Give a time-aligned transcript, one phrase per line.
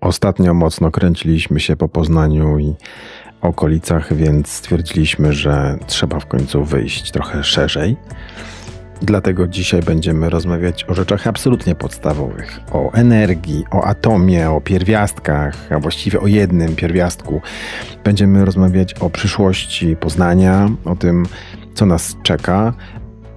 [0.00, 2.74] Ostatnio mocno kręciliśmy się po Poznaniu i
[3.40, 7.96] okolicach, więc stwierdziliśmy, że trzeba w końcu wyjść trochę szerzej.
[9.02, 15.78] Dlatego dzisiaj będziemy rozmawiać o rzeczach absolutnie podstawowych: o energii, o atomie, o pierwiastkach, a
[15.78, 17.40] właściwie o jednym pierwiastku.
[18.04, 21.26] Będziemy rozmawiać o przyszłości Poznania, o tym,
[21.74, 22.74] co nas czeka,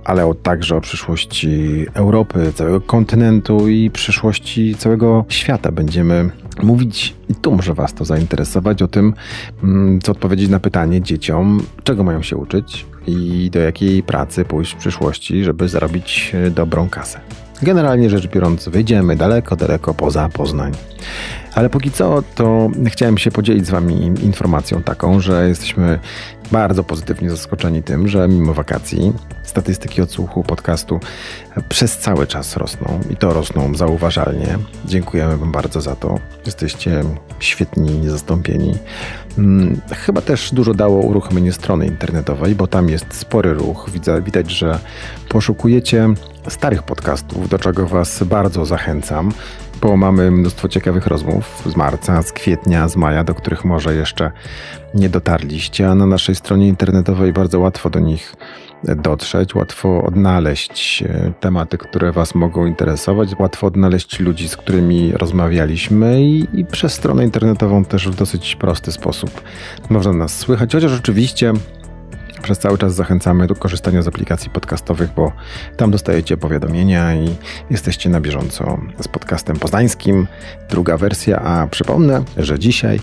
[0.03, 5.71] ale także o przyszłości Europy, całego kontynentu i przyszłości całego świata.
[5.71, 6.29] Będziemy
[6.63, 9.13] mówić, i tu może Was to zainteresować, o tym,
[9.63, 14.73] mm, co odpowiedzieć na pytanie dzieciom, czego mają się uczyć i do jakiej pracy pójść
[14.73, 17.19] w przyszłości, żeby zarobić e, dobrą kasę.
[17.61, 20.71] Generalnie rzecz biorąc, wyjdziemy daleko, daleko poza Poznań.
[21.55, 25.99] Ale póki co, to chciałem się podzielić z Wami informacją taką, że jesteśmy
[26.51, 30.99] bardzo pozytywnie zaskoczeni tym, że mimo wakacji statystyki odsłuchu podcastu
[31.69, 34.57] przez cały czas rosną i to rosną zauważalnie.
[34.85, 36.19] Dziękujemy Wam bardzo za to.
[36.45, 37.03] Jesteście
[37.39, 38.77] świetni, niezastąpieni.
[39.35, 43.89] Hmm, chyba też dużo dało uruchomienie strony internetowej, bo tam jest spory ruch.
[44.23, 44.79] Widać, że
[45.29, 46.09] poszukujecie
[46.49, 49.31] starych podcastów, do czego Was bardzo zachęcam
[49.81, 54.31] bo mamy mnóstwo ciekawych rozmów z marca, z kwietnia, z maja, do których może jeszcze
[54.93, 58.35] nie dotarliście, a na naszej stronie internetowej bardzo łatwo do nich
[58.83, 66.21] dotrzeć, łatwo odnaleźć e, tematy, które Was mogą interesować, łatwo odnaleźć ludzi, z którymi rozmawialiśmy
[66.21, 69.41] i, i przez stronę internetową też w dosyć prosty sposób
[69.89, 71.53] można nas słychać, chociaż oczywiście
[72.41, 75.31] przez cały czas zachęcamy do korzystania z aplikacji podcastowych, bo
[75.77, 77.35] tam dostajecie powiadomienia i
[77.69, 80.27] jesteście na bieżąco z podcastem poznańskim.
[80.69, 82.99] Druga wersja, a przypomnę, że dzisiaj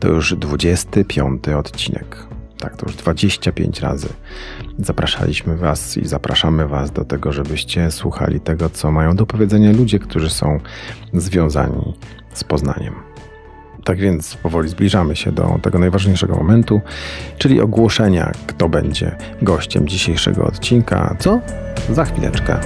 [0.00, 2.28] to już 25 odcinek.
[2.58, 4.08] Tak, to już 25 razy
[4.78, 9.98] zapraszaliśmy Was i zapraszamy Was do tego, żebyście słuchali tego, co mają do powiedzenia ludzie,
[9.98, 10.60] którzy są
[11.12, 11.94] związani
[12.34, 13.07] z Poznaniem.
[13.88, 16.80] Tak więc powoli zbliżamy się do tego najważniejszego momentu,
[17.38, 21.40] czyli ogłoszenia, kto będzie gościem dzisiejszego odcinka, co?
[21.90, 22.60] Za chwileczkę.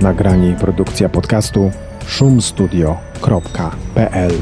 [0.00, 1.70] Nagranie i produkcja podcastu
[2.06, 4.32] szumstudio.pl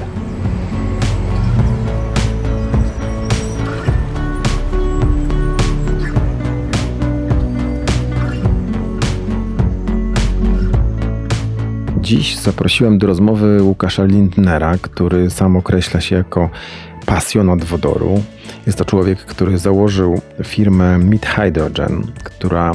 [12.07, 16.51] Dziś zaprosiłem do rozmowy Łukasza Lindnera, który sam określa się jako
[17.07, 18.23] pasjonat wodoru.
[18.67, 22.73] Jest to człowiek, który założył firmę Mid Hydrogen, która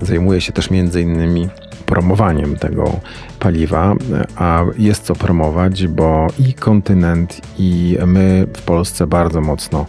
[0.00, 1.48] zajmuje się też między innymi
[1.86, 3.00] promowaniem tego
[3.40, 3.94] paliwa,
[4.36, 9.86] a jest co promować, bo i kontynent, i my w Polsce bardzo mocno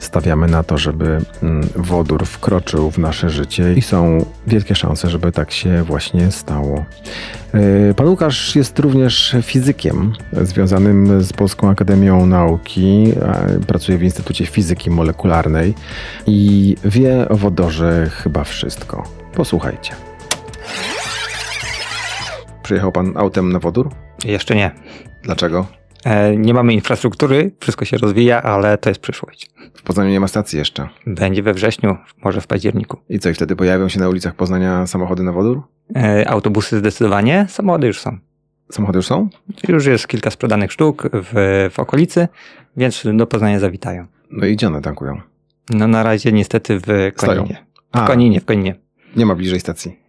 [0.00, 5.32] stawiamy na to, żeby mm, wodór wkroczył w nasze życie i są wielkie szanse, żeby
[5.32, 6.84] tak się właśnie stało.
[7.54, 13.12] E, pan Łukasz jest również fizykiem związanym z Polską Akademią Nauki.
[13.66, 15.74] Pracuje w Instytucie Fizyki Molekularnej
[16.26, 19.02] i wie o wodorze chyba wszystko.
[19.34, 20.07] Posłuchajcie.
[22.68, 23.90] Przyjechał pan autem na wodór?
[24.24, 24.70] Jeszcze nie.
[25.22, 25.66] Dlaczego?
[26.04, 29.50] E, nie mamy infrastruktury, wszystko się rozwija, ale to jest przyszłość.
[29.74, 30.88] W Poznaniu nie ma stacji jeszcze.
[31.06, 32.96] Będzie we wrześniu, może w październiku.
[33.08, 35.62] I co, i wtedy pojawią się na ulicach Poznania samochody na wodór?
[35.96, 38.18] E, autobusy zdecydowanie, samochody już są.
[38.72, 39.28] Samochody już są?
[39.68, 42.28] Już jest kilka sprzedanych sztuk w, w okolicy,
[42.76, 44.06] więc do Poznania zawitają.
[44.30, 45.20] No i gdzie one tankują?
[45.70, 47.66] No na razie niestety w Koninie.
[47.94, 48.74] W Koninie, w Koninie.
[49.16, 50.07] Nie ma bliżej stacji.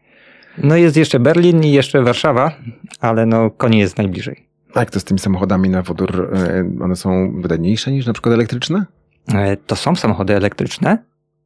[0.58, 2.52] No jest jeszcze Berlin i jeszcze Warszawa,
[3.00, 4.50] ale no Konin jest najbliżej.
[4.74, 6.30] A jak to z tymi samochodami na wodór?
[6.34, 8.86] E, one są wydajniejsze niż na przykład elektryczne?
[9.34, 10.98] E, to są samochody elektryczne,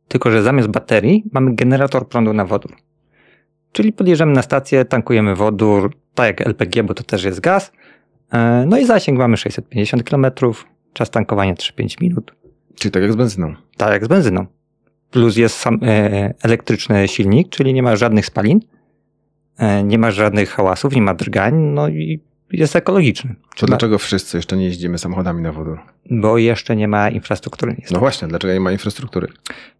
[0.08, 2.76] tylko że zamiast baterii mamy generator prądu na wodór.
[3.72, 7.72] Czyli podjeżdżamy na stację, tankujemy wodór, tak jak LPG, bo to też jest gaz.
[8.32, 10.26] E, no i zasięg mamy 650 km,
[10.94, 12.36] czas tankowania 3-5 minut.
[12.76, 13.56] Czyli tak jak z benzyną.
[13.78, 14.46] Tak jak z benzyną.
[15.12, 18.60] Plus jest sam e, elektryczny silnik, czyli nie ma żadnych spalin.
[19.58, 22.20] E, nie ma żadnych hałasów, nie ma drgań, no i
[22.52, 23.36] jest ekologiczny.
[23.56, 25.80] To dlaczego wszyscy jeszcze nie jeździmy samochodami na wodór?
[26.10, 27.76] Bo jeszcze nie ma infrastruktury.
[27.92, 29.28] No właśnie, dlaczego nie ma infrastruktury?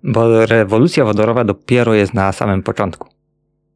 [0.04, 3.13] Bo rewolucja wodorowa dopiero jest na samym początku.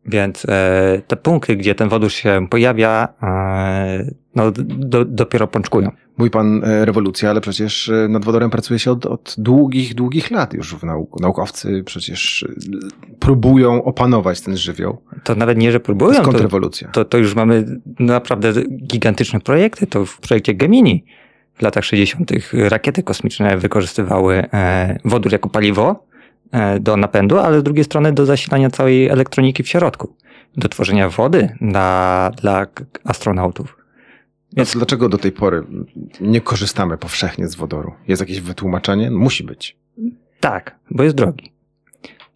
[0.07, 5.91] Więc e, te punkty, gdzie ten wodór się pojawia, e, no, do, dopiero pączkują.
[6.17, 10.53] Mówi pan e, rewolucja, ale przecież nad wodorem pracuje się od, od długich, długich lat
[10.53, 12.47] już w nauk naukowcy przecież
[13.19, 15.01] próbują opanować ten żywioł.
[15.23, 16.11] To nawet nie, że próbują.
[16.11, 16.87] To jest kontrrewolucja.
[16.87, 19.87] To, to już mamy naprawdę gigantyczne projekty.
[19.87, 21.05] To w projekcie Gemini
[21.53, 22.31] w latach 60.
[22.53, 24.43] rakiety kosmiczne wykorzystywały
[25.05, 26.06] wodór jako paliwo
[26.79, 30.15] do napędu, ale z drugiej strony do zasilania całej elektroniki w środku.
[30.57, 32.67] do tworzenia wody dla, dla
[33.03, 33.77] astronautów.
[34.53, 35.63] Więc dlaczego do tej pory
[36.21, 37.93] nie korzystamy powszechnie z wodoru?
[38.07, 39.11] Jest jakieś wytłumaczenie?
[39.11, 39.77] Musi być.
[40.39, 41.51] Tak, bo jest drogi.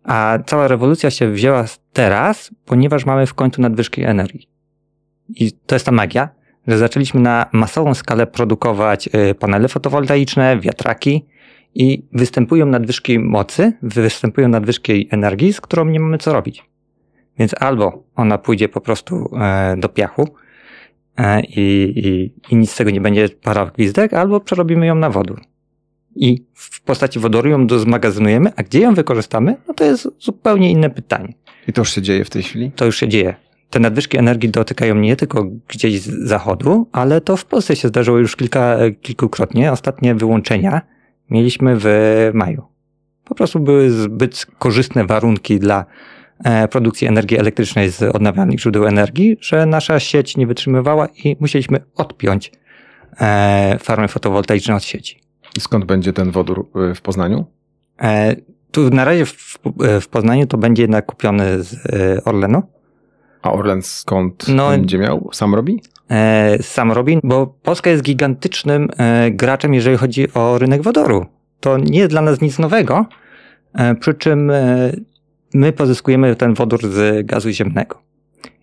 [0.04, 4.50] A cała rewolucja się wzięła teraz, ponieważ mamy w końcu nadwyżki energii.
[5.30, 6.30] I to jest ta magia,
[6.68, 11.26] że zaczęliśmy na masową skalę produkować y, panele fotowoltaiczne, wiatraki
[11.76, 16.64] i występują nadwyżki mocy, występują nadwyżki energii, z którą nie mamy co robić.
[17.40, 20.28] Więc albo ona pójdzie po prostu e, do piachu
[21.18, 25.10] e, i, i, i nic z tego nie będzie para gwizdek, albo przerobimy ją na
[25.10, 25.42] wodór.
[26.16, 30.90] I w postaci wodoru ją zmagazynujemy, a gdzie ją wykorzystamy, no to jest zupełnie inne
[30.90, 31.34] pytanie.
[31.68, 32.72] I to już się dzieje w tej chwili?
[32.76, 33.36] To już się dzieje.
[33.70, 38.18] Te nadwyżki energii dotykają nie tylko gdzieś z zachodu, ale to w Polsce się zdarzyło
[38.18, 39.72] już kilka, kilkukrotnie.
[39.72, 40.82] Ostatnie wyłączenia
[41.32, 41.86] mieliśmy w
[42.34, 42.64] maju.
[43.26, 45.86] Po prostu były zbyt korzystne warunki dla
[46.44, 51.80] e, produkcji energii elektrycznej z odnawialnych źródeł energii, że nasza sieć nie wytrzymywała i musieliśmy
[51.96, 52.52] odpiąć
[53.20, 55.22] e, farmy fotowoltaiczne od sieci.
[55.60, 57.46] Skąd będzie ten wodór y, w Poznaniu?
[58.02, 58.36] E,
[58.72, 59.60] tu na razie w,
[60.02, 61.78] w Poznaniu to będzie jednak kupiony z
[62.28, 62.64] Orlenu.
[63.42, 65.30] A Orlen skąd no, będzie miał?
[65.34, 65.82] Sam robi?
[66.12, 71.26] E, sam robi, bo Polska jest gigantycznym e, graczem, jeżeli chodzi o rynek wodoru.
[71.60, 73.06] To nie jest dla nas nic nowego,
[73.74, 74.52] e, przy czym
[75.54, 78.02] my pozyskujemy ten wodór z gazu ziemnego.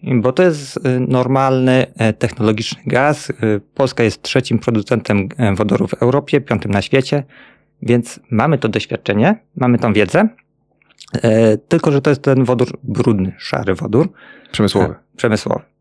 [0.03, 0.79] Bo to jest
[1.09, 1.87] normalny,
[2.19, 3.33] technologiczny gaz.
[3.75, 7.25] Polska jest trzecim producentem wodoru w Europie, piątym na świecie,
[7.83, 10.29] więc mamy to doświadczenie, mamy tą wiedzę.
[11.69, 14.12] Tylko, że to jest ten wodór brudny, szary wodór.
[14.53, 14.94] Przemysłowy.
[15.17, 15.78] Przemysłowy.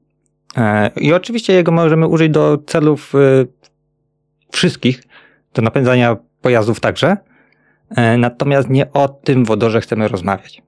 [0.57, 3.17] E, I oczywiście jego możemy użyć do celów e,
[4.51, 5.03] wszystkich,
[5.53, 7.17] do napędzania pojazdów także.
[7.89, 10.61] E, natomiast nie o tym wodorze chcemy rozmawiać.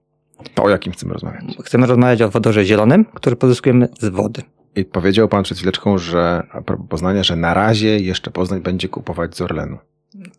[0.54, 1.44] To o jakim chcemy rozmawiać?
[1.64, 4.42] Chcemy rozmawiać o wodorze zielonym, który pozyskujemy z wody.
[4.76, 8.90] I powiedział pan przed chwileczką, że a propos Poznania, że na razie jeszcze Poznań będzie
[8.90, 9.78] kupować z Orlenu.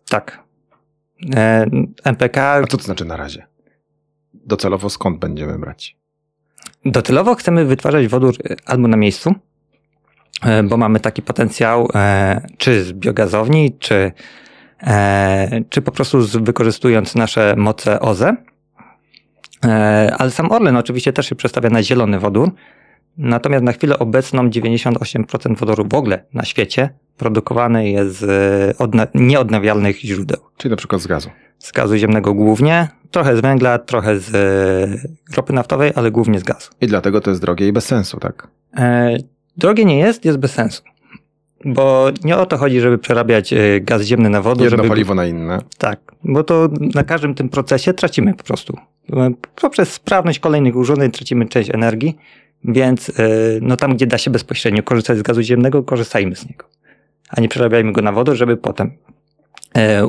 [0.09, 0.43] Tak.
[1.35, 1.65] E,
[2.03, 2.51] MPK.
[2.51, 3.47] A co to znaczy na razie?
[4.33, 6.00] Docelowo skąd będziemy brać?
[6.85, 9.35] Docelowo chcemy wytwarzać wodór e, albo na miejscu,
[10.43, 14.11] e, bo mamy taki potencjał, e, czy z biogazowni, czy,
[15.69, 18.35] czy po prostu wykorzystując nasze moce OZE.
[20.17, 22.51] Ale sam Orlen oczywiście też się przestawia na zielony wodór.
[23.17, 28.77] Natomiast na chwilę obecną 98% wodoru w ogóle na świecie produkowany jest z
[29.15, 30.37] nieodnawialnych źródeł.
[30.57, 31.29] Czyli na przykład z gazu.
[31.59, 36.43] Z gazu ziemnego głównie, trochę z węgla, trochę z e, ropy naftowej, ale głównie z
[36.43, 36.69] gazu.
[36.81, 38.47] I dlatego to jest drogie i bez sensu, tak?
[38.77, 39.17] E,
[39.57, 40.83] drogie nie jest, jest bez sensu.
[41.65, 44.63] Bo nie o to chodzi, żeby przerabiać e, gaz ziemny na wodę.
[44.63, 44.89] Jedno żeby...
[44.89, 45.59] paliwo na inne.
[45.77, 48.77] Tak, bo to na każdym tym procesie tracimy po prostu.
[49.61, 52.17] Poprzez sprawność kolejnych urządzeń tracimy część energii,
[52.63, 53.11] więc
[53.61, 56.65] no tam, gdzie da się bezpośrednio korzystać z gazu ziemnego, korzystajmy z niego.
[57.29, 58.91] A nie przerabiajmy go na wodę, żeby potem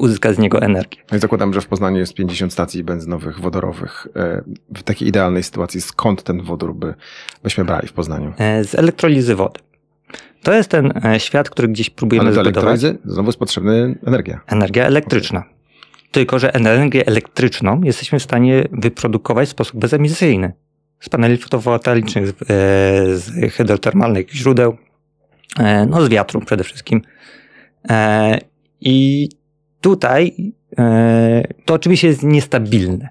[0.00, 0.98] uzyskać z niego energię.
[1.12, 4.06] No zakładam, że w Poznaniu jest 50 stacji benzynowych, wodorowych.
[4.16, 4.42] E,
[4.74, 6.94] w takiej idealnej sytuacji skąd ten wodór by,
[7.42, 8.32] byśmy brali w Poznaniu?
[8.38, 9.60] E, z elektrolizy wody.
[10.42, 12.64] To jest ten świat, który gdzieś próbujemy Ale do zbudować.
[12.64, 13.72] elektrolizy znowu jest potrzebna
[14.06, 14.40] energia.
[14.46, 15.44] Energia elektryczna.
[16.10, 20.52] Tylko, że energię elektryczną jesteśmy w stanie wyprodukować w sposób bezemisyjny.
[21.00, 22.28] Z paneli fotowoltaicznych,
[23.14, 24.76] z hydrotermalnych źródeł,
[25.88, 27.02] no z wiatru przede wszystkim.
[28.81, 29.28] I
[29.82, 33.08] Tutaj e, to oczywiście jest niestabilne.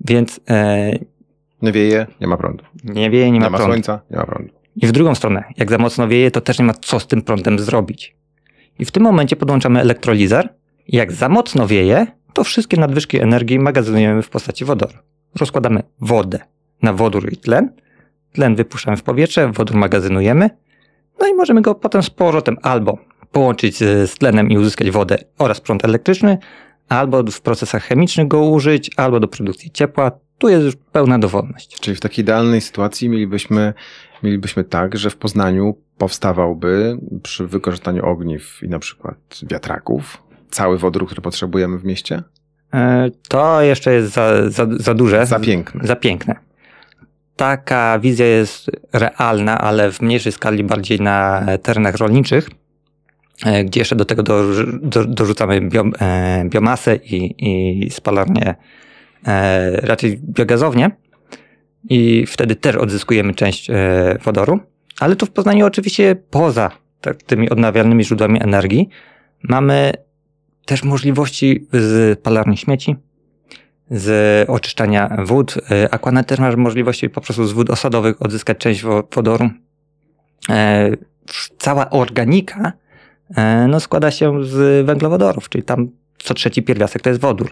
[0.00, 0.40] Więc.
[0.50, 0.92] E,
[1.62, 2.64] nie wieje, nie ma prądu.
[2.84, 3.72] Nie wieje, nie, nie ma, ma prądu.
[3.72, 4.52] słońca, nie ma prądu.
[4.76, 7.22] I w drugą stronę, jak za mocno wieje, to też nie ma co z tym
[7.22, 8.16] prądem zrobić.
[8.78, 10.48] I w tym momencie podłączamy elektrolizer.
[10.86, 14.92] I jak za mocno wieje, to wszystkie nadwyżki energii magazynujemy w postaci wodoru.
[15.40, 16.38] Rozkładamy wodę
[16.82, 17.72] na wodór i tlen.
[18.32, 20.50] Tlen wypuszczamy w powietrze, wodór magazynujemy.
[21.20, 22.98] No i możemy go potem z powrotem albo
[23.32, 26.38] połączyć z tlenem i uzyskać wodę oraz prąd elektryczny,
[26.88, 30.12] albo w procesach chemicznych go użyć, albo do produkcji ciepła.
[30.38, 31.80] Tu jest już pełna dowolność.
[31.80, 33.74] Czyli w takiej idealnej sytuacji mielibyśmy,
[34.22, 41.06] mielibyśmy tak, że w Poznaniu powstawałby przy wykorzystaniu ogniw i na przykład wiatraków cały wodór,
[41.06, 42.22] który potrzebujemy w mieście?
[42.74, 45.26] E, to jeszcze jest za, za, za duże.
[45.26, 45.86] Za piękne.
[45.86, 46.34] Za piękne.
[47.36, 52.50] Taka wizja jest realna, ale w mniejszej skali, bardziej na terenach rolniczych.
[53.44, 54.44] E, gdzie jeszcze do tego do,
[54.82, 55.60] do, dorzucamy
[56.00, 58.54] e, biomasę i, spalarnię,
[59.26, 60.90] e, raczej biogazownię
[61.88, 63.70] i wtedy też odzyskujemy część
[64.24, 64.60] wodoru.
[65.00, 66.70] Ale tu w Poznaniu oczywiście poza
[67.00, 68.88] tak, tymi odnawialnymi źródłami energii
[69.42, 69.92] mamy
[70.66, 72.96] też możliwości z palarni śmieci,
[73.90, 75.54] z oczyszczania wód.
[75.90, 78.82] Aquanet też ma możliwości po prostu z wód osadowych odzyskać część
[79.12, 79.50] wodoru.
[81.58, 82.72] Cała organika
[83.68, 87.50] no, składa się z węglowodorów, czyli tam co trzeci pierwiastek to jest wodór.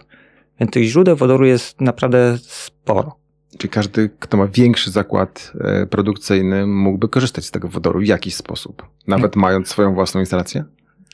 [0.60, 3.16] Więc tych źródeł wodoru jest naprawdę sporo.
[3.58, 8.34] Czyli każdy, kto ma większy zakład e, produkcyjny, mógłby korzystać z tego wodoru w jakiś
[8.34, 9.42] sposób, nawet hmm.
[9.42, 10.64] mając swoją własną instalację?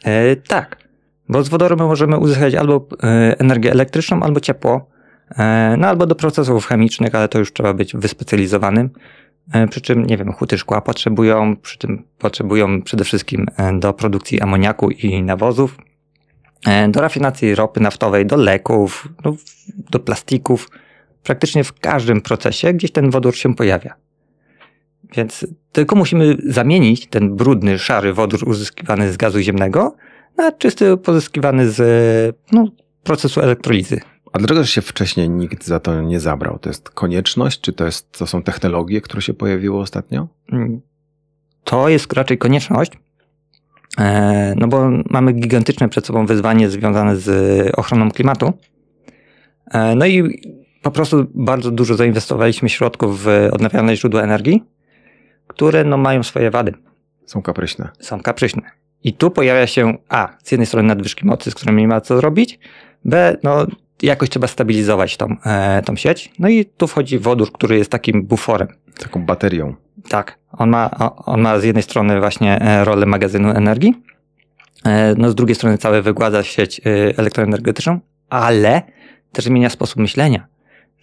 [0.05, 0.77] E, tak,
[1.29, 3.07] bo z wodoru my możemy uzyskać albo e,
[3.39, 4.91] energię elektryczną, albo ciepło,
[5.39, 8.91] e, no albo do procesów chemicznych, ale to już trzeba być wyspecjalizowanym.
[9.53, 13.93] E, przy czym, nie wiem, huty szkła potrzebują, przy czym potrzebują przede wszystkim e, do
[13.93, 15.79] produkcji amoniaku i nawozów,
[16.89, 19.35] do rafinacji ropy naftowej, do leków, do,
[19.91, 20.71] do plastików
[21.23, 23.95] praktycznie w każdym procesie gdzieś ten wodór się pojawia.
[25.17, 29.97] Więc tylko musimy zamienić ten brudny, szary wodór uzyskiwany z gazu ziemnego
[30.37, 32.69] na czysty pozyskiwany z no,
[33.03, 34.01] procesu elektrolizy.
[34.35, 36.59] A dlaczego się wcześniej nikt za to nie zabrał?
[36.59, 40.29] To jest konieczność, czy to, jest, to są technologie, które się pojawiły ostatnio?
[40.53, 40.81] Mm,
[41.65, 42.93] to jest raczej konieczność,
[43.99, 48.53] e, no bo mamy gigantyczne przed sobą wyzwanie związane z ochroną klimatu.
[49.71, 50.41] E, no i
[50.83, 54.65] po prostu bardzo dużo zainwestowaliśmy środków w odnawialne źródła energii,
[55.47, 56.75] które no, mają swoje wady.
[57.27, 57.89] Są kapryśne.
[58.01, 58.63] Są kapryśne.
[59.05, 62.17] I tu pojawia się A, z jednej strony nadwyżki mocy, z którymi nie ma co
[62.17, 62.59] zrobić,
[63.05, 63.67] B, no
[64.03, 66.33] jakoś trzeba stabilizować tą, e, tą sieć.
[66.39, 68.69] No i tu wchodzi wodór, który jest takim buforem.
[68.99, 69.75] Taką baterią.
[70.09, 70.39] Tak.
[70.53, 70.91] On ma,
[71.27, 73.95] on ma z jednej strony właśnie e, rolę magazynu energii,
[74.85, 76.83] e, no z drugiej strony cały wygładza sieć e,
[77.19, 78.83] elektroenergetyczną, ale
[79.33, 80.54] też zmienia sposób myślenia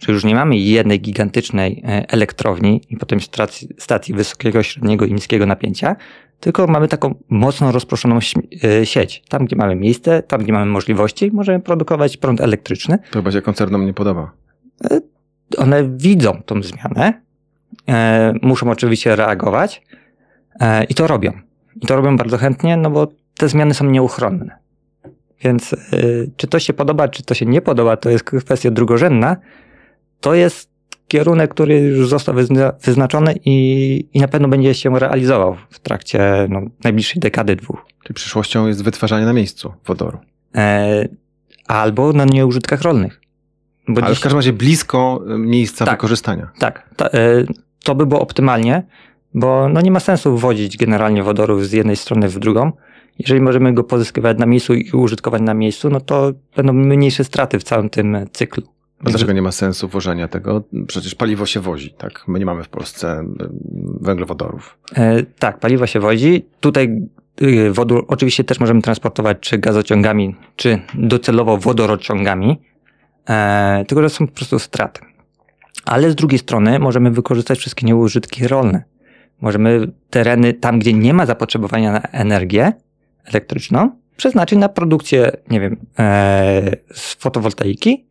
[0.02, 5.12] że już nie mamy jednej gigantycznej e, elektrowni i potem stacji, stacji wysokiego, średniego i
[5.12, 5.96] niskiego napięcia,
[6.40, 8.18] tylko mamy taką mocno rozproszoną
[8.64, 9.22] e, sieć.
[9.28, 12.98] Tam, gdzie mamy miejsce, tam, gdzie mamy możliwości, możemy produkować prąd elektryczny.
[12.98, 14.32] To chyba się koncernom nie podoba.
[14.90, 15.00] E,
[15.58, 17.22] one widzą tą zmianę,
[18.42, 19.82] muszą oczywiście reagować
[20.88, 21.32] i to robią.
[21.82, 24.58] I to robią bardzo chętnie, no bo te zmiany są nieuchronne.
[25.44, 25.76] Więc
[26.36, 29.36] czy to się podoba, czy to się nie podoba, to jest kwestia drugorzędna,
[30.22, 30.72] to jest
[31.08, 32.34] kierunek, który już został
[32.84, 37.86] wyznaczony i, i na pewno będzie się realizował w trakcie no, najbliższej dekady, dwóch.
[38.02, 40.18] Czyli przyszłością jest wytwarzanie na miejscu wodoru.
[40.54, 41.08] E,
[41.66, 43.20] albo na nieużytkach rolnych.
[43.88, 44.18] Bo Ale dziś...
[44.18, 46.50] w każdym razie blisko e, miejsca tak, wykorzystania.
[46.58, 47.10] Tak, ta, e,
[47.84, 48.86] to by było optymalnie,
[49.34, 52.72] bo no nie ma sensu wwodzić generalnie wodorów z jednej strony w drugą.
[53.18, 57.58] Jeżeli możemy go pozyskiwać na miejscu i użytkować na miejscu, no to będą mniejsze straty
[57.58, 58.62] w całym tym cyklu.
[59.04, 60.62] A dlaczego nie ma sensu wożenia tego?
[60.86, 62.24] Przecież paliwo się wozi, tak?
[62.28, 63.24] My nie mamy w Polsce
[64.00, 64.78] węglowodorów.
[64.96, 66.46] E, tak, paliwo się wozi.
[66.60, 67.02] Tutaj
[67.42, 72.60] y, wodór oczywiście też możemy transportować czy gazociągami, czy docelowo wodorociągami,
[73.28, 75.00] e, tylko że są po prostu straty.
[75.84, 78.82] Ale z drugiej strony możemy wykorzystać wszystkie nieużytki rolne.
[79.40, 82.72] Możemy tereny tam, gdzie nie ma zapotrzebowania na energię
[83.24, 88.06] elektryczną, przeznaczyć na produkcję, nie wiem, e, z fotowoltaiki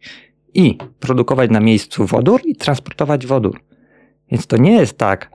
[0.53, 3.61] i produkować na miejscu wodór i transportować wodór.
[4.31, 5.31] Więc to nie jest tak,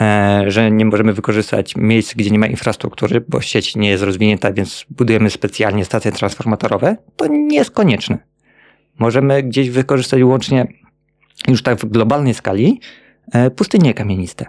[0.00, 4.52] e, że nie możemy wykorzystać miejsc, gdzie nie ma infrastruktury, bo sieć nie jest rozwinięta,
[4.52, 6.96] więc budujemy specjalnie stacje transformatorowe.
[7.16, 8.18] To nie jest konieczne.
[8.98, 10.66] Możemy gdzieś wykorzystać łącznie
[11.48, 12.80] już tak w globalnej skali
[13.32, 14.46] e, pustynie kamieniste.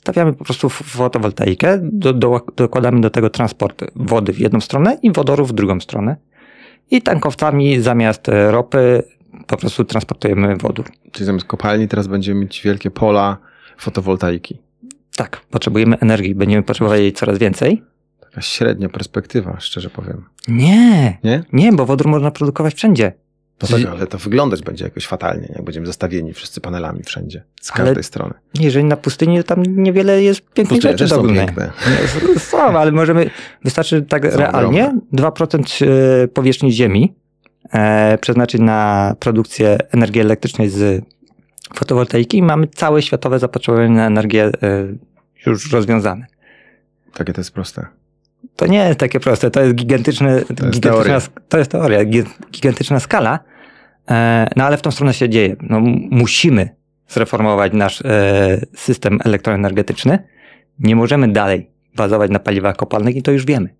[0.00, 5.12] Stawiamy po prostu fotowoltaikę, do, do, dokładamy do tego transport wody w jedną stronę i
[5.12, 6.16] wodoru w drugą stronę
[6.92, 9.02] i tankowcami zamiast e, ropy
[9.46, 10.86] po prostu transportujemy wodór.
[11.12, 13.38] Czyli zamiast kopalni teraz będziemy mieć wielkie pola
[13.78, 14.58] fotowoltaiki.
[15.16, 17.82] Tak, potrzebujemy energii, będziemy potrzebować jej coraz więcej.
[18.20, 20.24] Taka średnia perspektywa, szczerze powiem.
[20.48, 23.12] Nie, nie, nie bo wodór można produkować wszędzie.
[23.62, 27.72] No tak, ale to wyglądać będzie jakoś fatalnie, jak będziemy zestawieni wszyscy panelami wszędzie, z
[27.72, 28.34] każdej ale strony.
[28.60, 31.72] Jeżeli na pustyni, to tam niewiele jest pięknych Pustynie rzeczy są piękne.
[32.38, 33.30] Są, ale możemy,
[33.64, 35.30] wystarczy tak są realnie ogromne.
[35.30, 37.14] 2% e, powierzchni ziemi
[37.72, 41.04] e, przeznaczyć na produkcję energii elektrycznej z
[41.74, 44.50] fotowoltaiki i mamy całe światowe zapotrzebowanie na energię e,
[45.46, 46.26] już rozwiązane.
[47.14, 47.86] Takie to jest proste.
[48.56, 51.20] To nie jest takie proste, to jest gigantyczne, to jest gigantyczna, teoria.
[51.48, 52.04] to jest teoria,
[52.52, 53.38] gigantyczna skala,
[54.56, 55.56] no ale w tą stronę się dzieje.
[55.60, 55.80] No,
[56.10, 56.76] musimy
[57.08, 60.18] zreformować nasz e, system elektroenergetyczny.
[60.78, 63.74] Nie możemy dalej bazować na paliwach kopalnych i to już wiemy.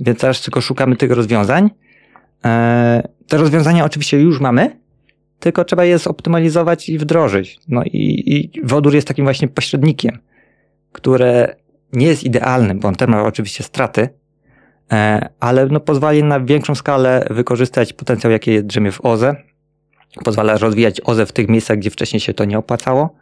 [0.00, 1.70] Więc teraz tylko szukamy tych rozwiązań.
[2.44, 4.80] E, te rozwiązania oczywiście już mamy,
[5.40, 7.58] tylko trzeba je zoptymalizować i wdrożyć.
[7.68, 10.18] No i, i wodór jest takim właśnie pośrednikiem,
[10.92, 11.56] które
[11.92, 14.08] nie jest idealny, bo on też ma oczywiście straty, e,
[15.40, 19.36] ale no pozwali na większą skalę wykorzystać potencjał, jaki drzemie w OZE
[20.24, 23.14] pozwala rozwijać OZE w tych miejscach, gdzie wcześniej się to nie opłacało.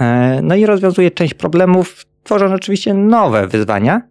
[0.00, 4.02] E, no i rozwiązuje część problemów, tworząc oczywiście nowe wyzwania,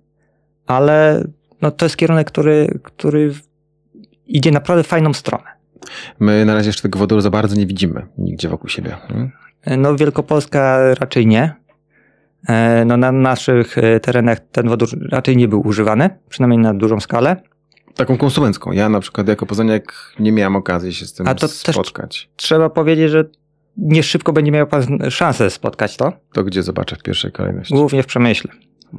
[0.67, 1.23] ale
[1.61, 3.33] no to jest kierunek, który, który
[4.27, 5.43] idzie naprawdę w fajną stronę.
[6.19, 8.97] My na razie jeszcze tego wodoru za bardzo nie widzimy nigdzie wokół siebie.
[9.07, 9.31] Hmm?
[9.77, 11.53] No Wielkopolska raczej nie.
[12.49, 16.99] E, no na naszych e, terenach ten wodór raczej nie był używany, przynajmniej na dużą
[16.99, 17.41] skalę.
[17.95, 18.71] Taką konsumencką.
[18.71, 22.29] Ja na przykład jako poznaniak nie miałem okazji się z tym A to spotkać.
[22.35, 23.25] trzeba powiedzieć, że
[23.77, 26.13] nie szybko będzie miał pan szansę spotkać to.
[26.33, 27.73] To gdzie zobaczę w pierwszej kolejności?
[27.73, 28.51] Głównie w Przemyśle.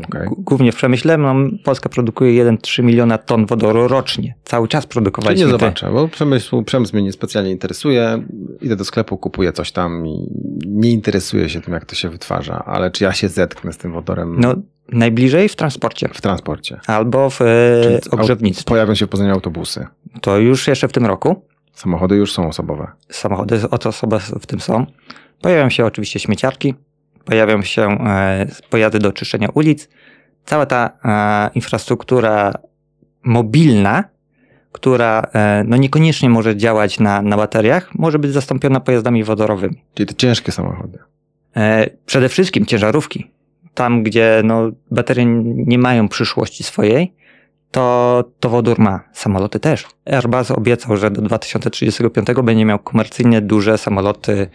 [0.05, 0.29] Okay.
[0.39, 1.19] Głównie w Przemyśle.
[1.19, 1.35] No,
[1.65, 4.35] Polska produkuje 1,3 miliona ton wodoru rocznie.
[4.45, 5.45] Cały czas produkowaliśmy.
[5.45, 8.23] Czyli nie zobaczę, bo przemysł, przemysł mnie niespecjalnie interesuje.
[8.61, 10.27] Idę do sklepu, kupuję coś tam i
[10.67, 12.65] nie interesuję się tym, jak to się wytwarza.
[12.67, 14.37] Ale czy ja się zetknę z tym wodorem?
[14.41, 14.55] No,
[14.89, 16.09] najbliżej w transporcie.
[16.09, 16.81] W transporcie.
[16.87, 18.65] Albo w e, ogrzewnictwie.
[18.65, 19.87] Pojawią się w Poznaniu autobusy.
[20.21, 21.45] To już jeszcze w tym roku.
[21.73, 22.91] Samochody już są osobowe.
[23.09, 24.87] Samochody osobowe w tym są.
[25.41, 26.75] Pojawią się oczywiście śmieciarki,
[27.25, 29.89] pojawią się e, pojazdy do czyszczenia ulic.
[30.45, 32.53] Cała ta e, infrastruktura
[33.25, 34.05] mobilna,
[34.73, 39.85] która e, no niekoniecznie może działać na, na bateriach, może być zastąpiona pojazdami wodorowymi.
[39.95, 40.99] Czyli te ciężkie samochody.
[42.07, 43.31] Przede wszystkim ciężarówki.
[43.75, 45.25] Tam, gdzie no, baterie
[45.55, 47.15] nie mają przyszłości swojej,
[47.73, 49.01] to, to wodór ma.
[49.13, 49.87] Samoloty też.
[50.07, 54.47] Airbus obiecał, że do 2035 będzie miał komercyjnie duże samoloty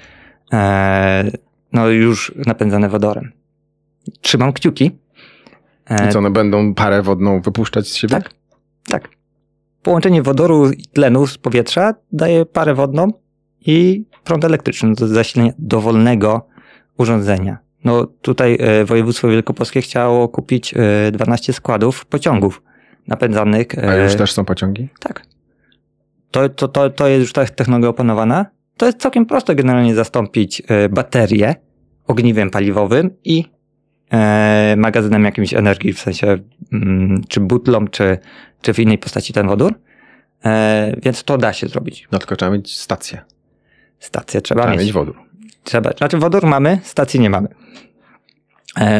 [0.53, 1.31] e,
[1.73, 3.31] no już napędzane wodorem.
[4.21, 4.91] Trzymam kciuki.
[6.07, 8.11] I co, one będą parę wodną wypuszczać z siebie?
[8.11, 8.29] Tak,
[8.87, 9.09] tak.
[9.83, 13.13] Połączenie wodoru i tlenu z powietrza daje parę wodną
[13.65, 16.47] i prąd elektryczny do zasilenia dowolnego
[16.97, 17.57] urządzenia.
[17.83, 20.73] No tutaj e, województwo wielkopolskie chciało kupić
[21.11, 22.61] 12 e, składów pociągów
[23.07, 23.67] napędzanych.
[23.89, 24.89] A już też są pociągi?
[24.99, 25.21] Tak.
[26.31, 28.45] To, to, to, to jest już ta technologia opanowana.
[28.77, 31.55] To jest całkiem proste generalnie zastąpić e, baterię
[32.07, 33.45] ogniwem paliwowym i
[34.11, 36.37] e, magazynem jakimś energii, w sensie
[36.73, 38.17] mm, czy butlą, czy,
[38.61, 39.73] czy w innej postaci ten wodór.
[40.45, 42.07] E, więc to da się zrobić.
[42.11, 43.21] No tylko trzeba mieć stację.
[43.99, 44.81] Stację trzeba, trzeba mieć.
[44.81, 45.15] mieć wodór.
[45.63, 47.47] Trzeba, znaczy wodór mamy, stacji nie mamy.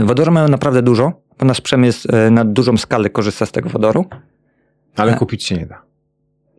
[0.01, 4.05] Wodoru mają naprawdę dużo, bo nasz przemysł na dużą skalę korzysta z tego wodoru.
[4.95, 5.81] Ale kupić się nie da.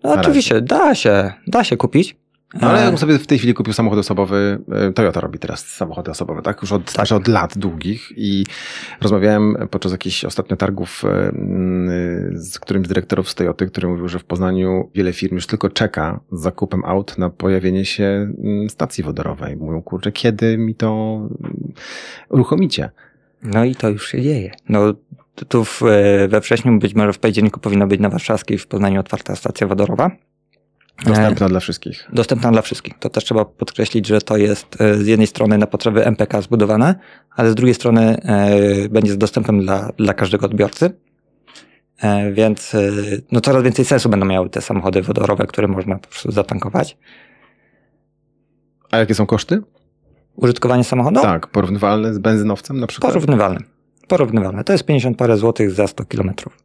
[0.05, 2.16] No oczywiście, da się, da się kupić.
[2.55, 6.11] No, ale jakbym sobie w tej chwili kupił samochód osobowy, e, Toyota robi teraz samochody
[6.11, 6.63] osobowe, tak?
[6.63, 7.13] Już od, tak.
[7.13, 8.45] od lat długich i
[9.01, 11.33] rozmawiałem podczas jakichś ostatnio targów e,
[12.33, 15.71] z którymś z dyrektorów z Toyoty, który mówił, że w Poznaniu wiele firm już tylko
[15.71, 18.33] czeka z zakupem aut na pojawienie się
[18.69, 19.57] stacji wodorowej.
[19.57, 21.21] Mówią, kurczę, kiedy mi to
[22.29, 22.91] uruchomicie?
[23.43, 24.53] No i to już się dzieje.
[24.69, 24.95] No
[25.49, 29.01] tu w, e, we wrześniu, być może w październiku powinna być na Warszawskiej w Poznaniu
[29.01, 30.11] otwarta stacja wodorowa.
[31.05, 32.09] Dostępna e, dla wszystkich.
[32.13, 32.95] Dostępna dla wszystkich.
[32.99, 36.95] To też trzeba podkreślić, że to jest e, z jednej strony na potrzeby MPK zbudowane,
[37.37, 40.91] ale z drugiej strony e, będzie dostępem dla, dla każdego odbiorcy.
[42.33, 42.77] Więc
[43.33, 46.97] no coraz więcej sensu będą miały te samochody wodorowe, które można po prostu zatankować.
[48.91, 49.63] A jakie są koszty?
[50.37, 51.21] Użytkowanie samochodu?
[51.21, 53.13] Tak, porównywalne z benzynowcem na przykład?
[53.13, 53.61] Porównywalne.
[54.09, 54.65] Porównywalne.
[54.65, 56.59] To jest 50 parę złotych za 100 kilometrów.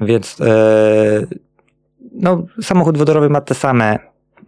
[0.00, 1.26] Więc e,
[2.12, 3.98] no, samochód wodorowy ma te same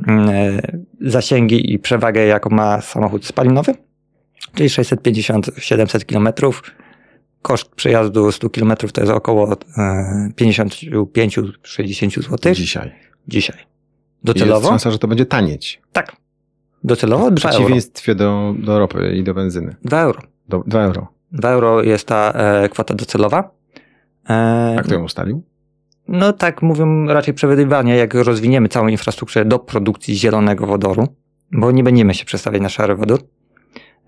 [0.09, 0.61] mm, e,
[1.01, 3.75] zasięgi i przewagę, jaką ma samochód spalinowy,
[4.55, 6.29] czyli 650-700 km.
[7.43, 9.57] Koszt przejazdu 100 km to jest około
[10.41, 12.55] 55-60 e, zł.
[12.55, 12.93] Dzisiaj.
[13.29, 13.57] Dzisiaj.
[14.25, 14.61] Docelowo?
[14.61, 15.83] Jest szansa, że to będzie tanieć.
[15.93, 16.17] Tak.
[16.85, 19.77] Docelowo 2 W przeciwieństwie do, do ropy i do benzyny.
[19.85, 20.23] 2 euro.
[20.67, 21.09] 2 euro.
[21.33, 23.51] 2 euro jest ta e, kwota docelowa.
[24.31, 25.43] E, A kto ją ustalił?
[26.09, 31.09] No tak mówią raczej przewidywania, jak rozwiniemy całą infrastrukturę do produkcji zielonego wodoru,
[31.53, 33.21] bo nie będziemy się przestawiać na szary wodór.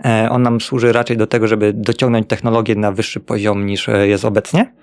[0.05, 4.09] E, on nam służy raczej do tego, żeby dociągnąć technologię na wyższy poziom niż e,
[4.09, 4.75] jest obecnie.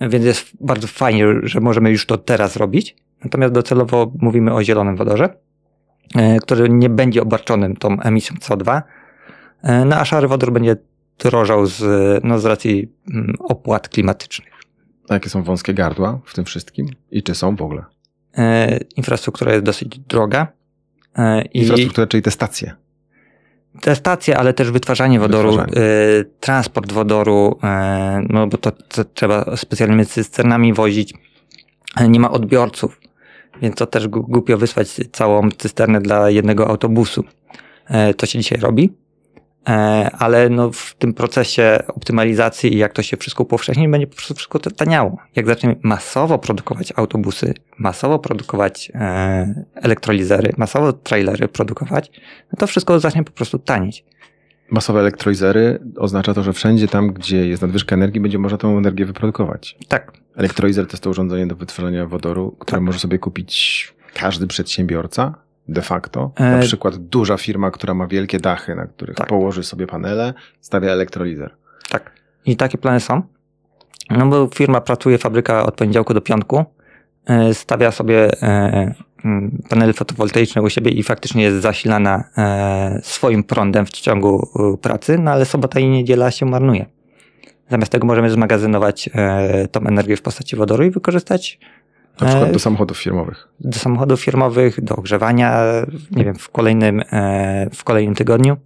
[0.00, 2.96] Więc jest bardzo fajnie, że możemy już to teraz robić.
[3.24, 5.28] Natomiast docelowo mówimy o zielonym wodorze,
[6.14, 8.82] e, który nie będzie obarczonym tą emisją CO2.
[9.86, 10.76] No a szary wodór będzie
[11.18, 11.84] drożał z,
[12.24, 14.53] no, z racji mm, opłat klimatycznych.
[15.08, 16.88] A jakie są wąskie gardła w tym wszystkim?
[17.10, 17.84] I czy są w ogóle?
[18.38, 20.46] E, infrastruktura jest dosyć droga.
[21.18, 22.74] E, infrastruktura, czyli te stacje.
[23.80, 25.86] Te stacje, ale też wytwarzanie wodoru, wytwarzanie.
[25.86, 31.14] E, transport wodoru, e, no bo to, to, trzeba specjalnymi cysternami wozić.
[31.96, 33.00] E, nie ma odbiorców,
[33.62, 37.24] więc to też głupio wysłać całą cysternę dla jednego autobusu.
[38.16, 38.92] To się dzisiaj robi.
[39.68, 44.14] E, ale no w tym procesie optymalizacji i jak to się wszystko upowszechni, będzie po
[44.14, 45.16] prostu wszystko taniało.
[45.36, 52.10] Jak zaczniemy masowo produkować autobusy, masowo produkować e, elektrolizery, masowo trailery produkować,
[52.52, 54.04] no to wszystko zacznie po prostu tanieć.
[54.70, 59.06] Masowe elektrolizery oznacza to, że wszędzie tam, gdzie jest nadwyżka energii, będzie można tą energię
[59.06, 59.76] wyprodukować.
[59.88, 60.12] Tak.
[60.36, 62.86] Elektrolizer to jest to urządzenie do wytwarzania wodoru, które tak.
[62.86, 66.30] może sobie kupić każdy przedsiębiorca de facto.
[66.38, 69.28] Na e, przykład duża firma, która ma wielkie dachy, na których tak.
[69.28, 71.54] położy sobie panele, stawia elektrolizer.
[71.90, 72.12] Tak.
[72.46, 73.22] I takie plany są.
[74.10, 76.64] No bo firma pracuje, fabryka od poniedziałku do piątku,
[77.26, 78.94] e, stawia sobie e,
[79.68, 82.24] panele fotowoltaiczne u siebie i faktycznie jest zasilana
[83.02, 84.48] swoim prądem w ciągu
[84.82, 86.86] pracy, no ale sobota i niedziela się marnuje.
[87.70, 89.10] Zamiast tego możemy zmagazynować
[89.72, 91.58] tą energię w postaci wodoru i wykorzystać
[92.20, 93.48] na przykład do samochodów firmowych.
[93.60, 95.62] Do samochodów firmowych, do ogrzewania,
[96.10, 98.56] nie wiem, w kolejnym, e, w kolejnym tygodniu.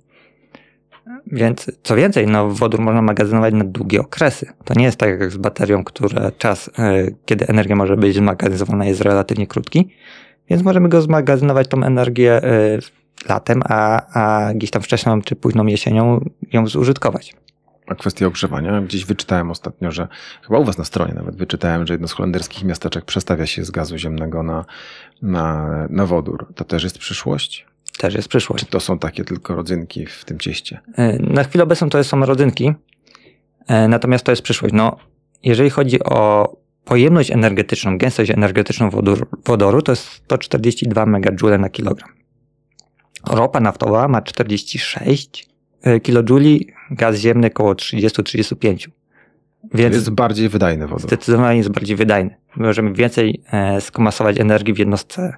[1.27, 4.47] Więc co więcej, no, wodór można magazynować na długie okresy.
[4.65, 8.85] To nie jest tak jak z baterią, która czas, e, kiedy energia może być zmagazynowana,
[8.85, 9.89] jest relatywnie krótki.
[10.51, 12.79] Więc możemy go zmagazynować tą energię e,
[13.29, 17.35] latem, a, a gdzieś tam wcześną czy późną jesienią ją zużytkować.
[17.89, 18.81] A kwestia ogrzewania.
[18.81, 20.09] Gdzieś wyczytałem ostatnio, że
[20.43, 23.71] chyba u was na stronie nawet wyczytałem, że jedno z holenderskich miasteczek przestawia się z
[23.71, 24.65] gazu ziemnego na,
[25.23, 26.47] na, na wodór.
[26.55, 27.67] To też jest przyszłość?
[27.99, 28.65] Też jest przyszłość.
[28.65, 30.81] Czy to są takie tylko rodzynki w tym cieście?
[30.97, 32.73] E, na chwilę obecną to są rodzynki,
[33.67, 34.75] e, natomiast to jest przyszłość.
[34.75, 34.97] No,
[35.43, 36.53] jeżeli chodzi o
[36.85, 42.09] pojemność energetyczną, gęstość energetyczną wodoru, wodoru to jest 142 MJ na kilogram.
[43.27, 45.49] Ropa naftowa ma 46
[45.83, 48.89] E, kilojuli, gaz ziemny około 30-35.
[49.75, 51.03] Więc jest bardziej wydajny wodór.
[51.03, 52.37] Zdecydowanie jest bardziej wydajny.
[52.57, 55.35] Możemy więcej e, skomasować energii w jednostce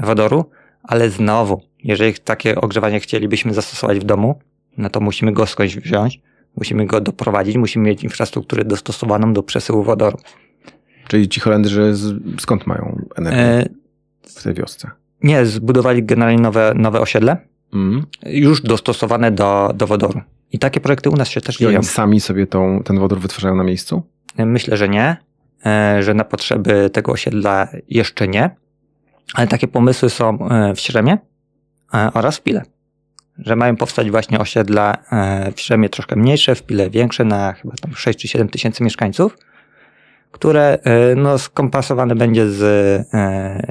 [0.00, 0.44] wodoru,
[0.82, 4.38] ale znowu, jeżeli takie ogrzewanie chcielibyśmy zastosować w domu,
[4.76, 6.20] no to musimy go skądś wziąć,
[6.56, 10.18] musimy go doprowadzić, musimy mieć infrastrukturę dostosowaną do przesyłu wodoru.
[11.08, 11.94] Czyli ci Holendrzy
[12.38, 13.68] skąd mają energię e...
[14.22, 14.90] w tej wiosce?
[15.22, 17.36] Nie, zbudowali generalnie nowe, nowe osiedle,
[17.74, 18.06] mm.
[18.26, 20.20] już dostosowane do, do wodoru.
[20.52, 21.78] I takie projekty u nas się też I dzieją.
[21.78, 24.02] Oni sami sobie tą, ten wodór wytwarzają na miejscu?
[24.38, 25.16] Myślę, że nie,
[25.66, 28.50] e, że na potrzeby tego osiedla jeszcze nie,
[29.34, 31.18] ale takie pomysły są e, w Śremie
[31.94, 32.62] e, oraz w Pile.
[33.38, 34.96] Że mają powstać właśnie osiedla
[35.56, 39.38] w Śremie troszkę mniejsze, w Pile większe, na chyba tam 6 czy 7 tysięcy mieszkańców,
[40.30, 40.78] które
[41.16, 42.62] no, skompasowane będzie z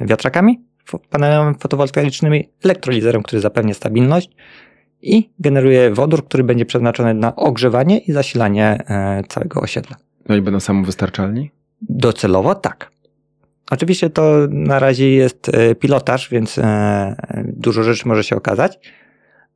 [0.02, 0.62] wiatrakami
[1.10, 4.30] panelami fotowoltaicznymi, elektrolizerem, który zapewnia stabilność
[5.02, 9.96] i generuje wodór, który będzie przeznaczony na ogrzewanie i zasilanie e, całego osiedla.
[10.30, 11.52] No i będą samowystarczalni?
[11.82, 12.92] Docelowo tak.
[13.72, 18.80] Oczywiście to na razie jest e, pilotaż, więc e, dużo rzeczy może się okazać.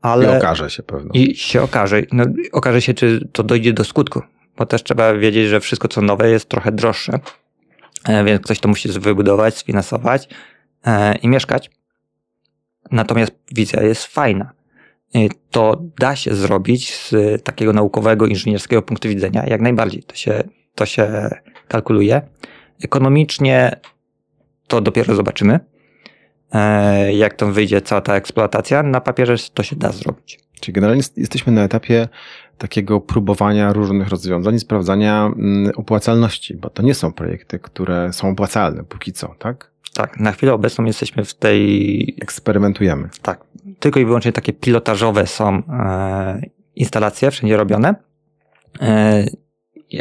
[0.02, 1.10] Ale I okaże się pewno.
[1.14, 2.02] I się okaże.
[2.12, 4.22] No, okaże się, czy to dojdzie do skutku.
[4.58, 7.20] Bo też trzeba wiedzieć, że wszystko co nowe jest trochę droższe.
[8.26, 10.30] Więc ktoś to musi wybudować, sfinansować.
[10.88, 11.72] E, i mieszkać.
[12.92, 14.52] Natomiast wizja jest fajna.
[15.52, 20.04] To da się zrobić z takiego naukowego, inżynierskiego punktu widzenia, jak najbardziej.
[20.04, 20.44] To się,
[20.76, 21.30] to się
[21.68, 22.22] kalkuluje.
[22.84, 23.80] Ekonomicznie
[24.68, 25.60] to dopiero zobaczymy,
[26.52, 28.84] e, jak to wyjdzie cała ta eksploatacja.
[28.84, 30.40] Na papierze to się da zrobić.
[30.60, 32.08] Czyli generalnie jesteśmy na etapie
[32.58, 38.84] takiego próbowania różnych rozwiązań sprawdzania mm, opłacalności, bo to nie są projekty, które są opłacalne
[38.84, 39.72] póki co, tak?
[39.94, 42.16] Tak, na chwilę obecną jesteśmy w tej.
[42.22, 43.10] Eksperymentujemy.
[43.22, 43.44] Tak.
[43.80, 46.42] Tylko i wyłącznie takie pilotażowe są e,
[46.76, 47.96] instalacje, wszędzie robione.
[48.82, 49.26] E,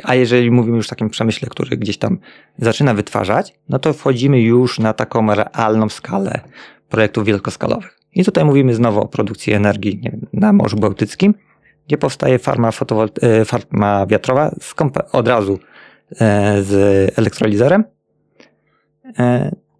[0.02, 2.18] a jeżeli mówimy już o takim przemyśle, który gdzieś tam
[2.58, 6.40] zaczyna wytwarzać, no to wchodzimy już na taką realną skalę
[6.88, 7.98] projektów wielkoskalowych.
[8.12, 11.34] I tutaj mówimy znowu o produkcji energii wiem, na Morzu Bałtyckim,
[11.86, 14.54] gdzie powstaje farma, fotowolt- e, farma wiatrowa
[15.12, 15.58] od razu
[16.20, 16.72] e, z
[17.18, 17.84] elektrolizerem.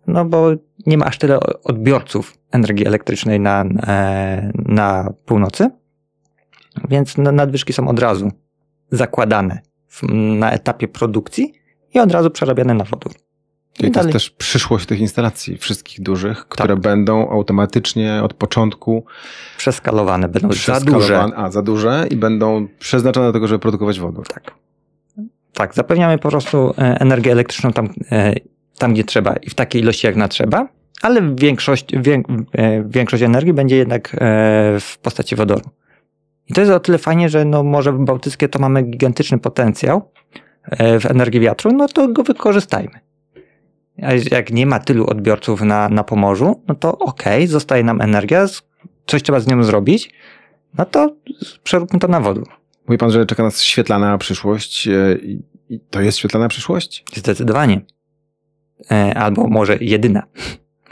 [0.08, 0.50] E, no bo
[0.86, 3.64] nie ma aż tyle odbiorców energii elektrycznej na,
[4.54, 5.70] na północy,
[6.88, 8.30] więc nadwyżki są od razu
[8.90, 9.60] zakładane
[10.38, 11.52] na etapie produkcji
[11.94, 13.12] i od razu przerabiane na wodór.
[13.80, 16.82] I, I to jest też przyszłość tych instalacji, wszystkich dużych, które tak.
[16.82, 19.04] będą automatycznie od początku
[19.58, 21.24] przeskalowane, będą za duże.
[21.36, 24.26] A, za duże i będą przeznaczone do tego, żeby produkować wodór.
[24.28, 24.54] Tak.
[25.52, 28.34] Tak, zapewniamy po prostu e, energię elektryczną tam e,
[28.78, 30.68] tam, gdzie trzeba i w takiej ilości, jak na trzeba,
[31.02, 34.18] ale większość, wię, e, większość energii będzie jednak e,
[34.80, 35.70] w postaci wodoru.
[36.48, 40.10] I to jest o tyle fajnie, że no Morze Bałtyckie to mamy gigantyczny potencjał
[40.64, 43.00] e, w energii wiatru, no to go wykorzystajmy.
[44.02, 48.00] A jak nie ma tylu odbiorców na, na Pomorzu, no to okej, okay, zostaje nam
[48.00, 48.46] energia,
[49.06, 50.14] coś trzeba z nią zrobić,
[50.78, 51.16] no to
[51.62, 52.48] przeróbmy to na wodór.
[52.88, 54.88] Mówi pan, że czeka nas świetlana przyszłość.
[54.88, 55.18] E,
[55.68, 57.04] I to jest świetlana przyszłość?
[57.14, 57.80] Zdecydowanie.
[58.90, 60.22] E, albo może jedyna.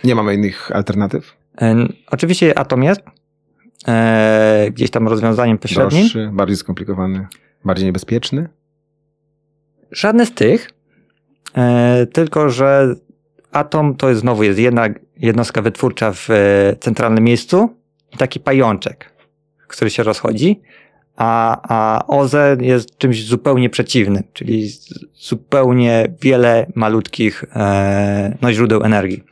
[0.05, 1.37] Nie mamy innych alternatyw?
[1.61, 3.01] E, oczywiście atom jest.
[4.71, 6.01] Gdzieś tam rozwiązaniem pośrednim.
[6.01, 7.27] Droższy, bardziej skomplikowany,
[7.65, 8.49] bardziej niebezpieczny?
[9.91, 10.71] Żadne z tych.
[12.13, 12.95] Tylko, że
[13.53, 16.29] atom to jest znowu jest jedna jednostka wytwórcza w
[16.81, 17.77] centralnym miejscu
[18.13, 19.13] i taki pajączek,
[19.69, 20.61] który się rozchodzi
[21.17, 24.69] a, a OZE jest czymś zupełnie przeciwnym, czyli
[25.15, 29.25] zupełnie wiele malutkich e, no, źródeł energii.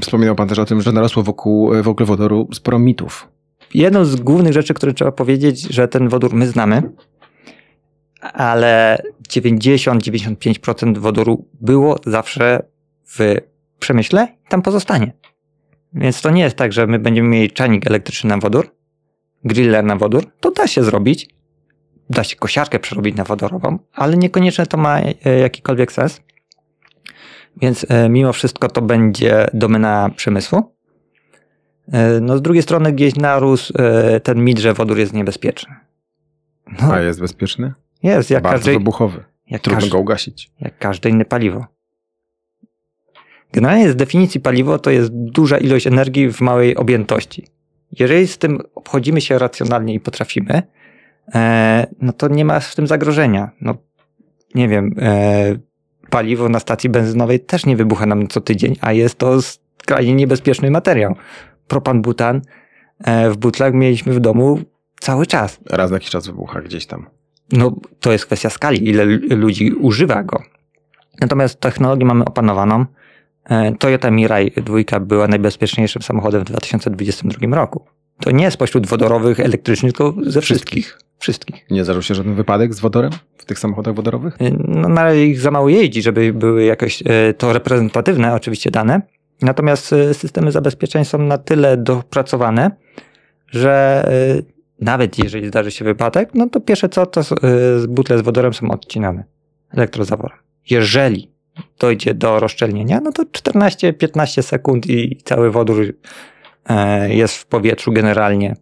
[0.00, 3.28] Wspominał Pan też o tym, że narosło wokół, wokół wodoru sporo mitów.
[3.74, 6.82] Jedną z głównych rzeczy, które trzeba powiedzieć, że ten wodór my znamy,
[8.20, 12.62] ale 90-95% wodoru było zawsze
[13.06, 13.36] w
[13.78, 15.12] przemyśle i tam pozostanie.
[15.92, 18.74] Więc to nie jest tak, że my będziemy mieli czajnik elektryczny na wodór,
[19.44, 21.28] griller na wodór, to da się zrobić.
[22.10, 26.20] Da się kosiarkę przerobić na wodorową, ale niekoniecznie to ma e, jakikolwiek sens.
[27.56, 30.74] Więc e, mimo wszystko to będzie domena przemysłu.
[31.92, 33.72] E, no z drugiej strony gdzieś narósł
[34.22, 35.76] ten mit, że wodór jest niebezpieczny.
[36.82, 37.74] No, A jest bezpieczny?
[38.02, 39.24] Jest, jak Bardzo każdy, wybuchowy.
[39.50, 40.50] Jak Trudno każdy, go ugasić.
[40.60, 41.66] Jak każde inne paliwo.
[43.52, 47.46] Generalnie z definicji paliwo to jest duża ilość energii w małej objętości.
[47.98, 50.62] Jeżeli z tym obchodzimy się racjonalnie i potrafimy,
[51.34, 53.50] e, no to nie ma w tym zagrożenia.
[53.60, 53.74] No,
[54.54, 55.56] nie wiem, e,
[56.10, 60.70] paliwo na stacji benzynowej też nie wybucha nam co tydzień, a jest to skrajnie niebezpieczny
[60.70, 61.16] materiał.
[61.68, 62.42] Propan, butan
[63.04, 64.58] e, w butlach mieliśmy w domu
[65.00, 65.60] cały czas.
[65.66, 67.06] Raz na jakiś czas wybucha gdzieś tam.
[67.52, 70.42] No, to jest kwestia skali, ile ludzi używa go.
[71.20, 72.84] Natomiast technologię mamy opanowaną.
[73.50, 77.84] E, Toyota Mirai 2 była najbezpieczniejszym samochodem w 2022 roku.
[78.20, 80.98] To nie spośród wodorowych, elektrycznych, tylko ze wszystkich.
[81.18, 81.66] Wszystkich.
[81.70, 84.36] Nie zdarzył się żaden wypadek z wodorem w tych samochodach wodorowych?
[84.40, 88.70] E, no, na razie ich za mało jeździ, żeby były jakoś e, to reprezentatywne oczywiście
[88.70, 89.02] dane.
[89.42, 92.70] Natomiast systemy zabezpieczeń są na tyle dopracowane,
[93.46, 94.04] że
[94.80, 97.22] nawet jeżeli zdarzy się wypadek, no to pierwsze co, to
[97.88, 99.24] butle z wodorem są odcinane
[99.72, 100.38] elektrozaworem.
[100.70, 101.29] Jeżeli
[101.78, 105.94] dojdzie do rozszczelnienia, no to 14-15 sekund i cały wodór
[106.68, 108.56] e, jest w powietrzu generalnie.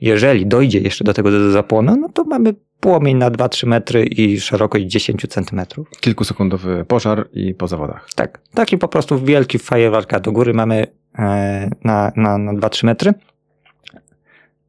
[0.00, 4.84] Jeżeli dojdzie jeszcze do tego zapłonu, no to mamy płomień na 2-3 metry i szerokość
[4.84, 5.90] 10 centymetrów.
[6.00, 8.08] Kilkusekundowy pożar i po zawodach.
[8.14, 10.86] Tak, taki po prostu wielki fajerwerka do góry mamy
[11.18, 13.14] e, na, na, na 2-3 metry.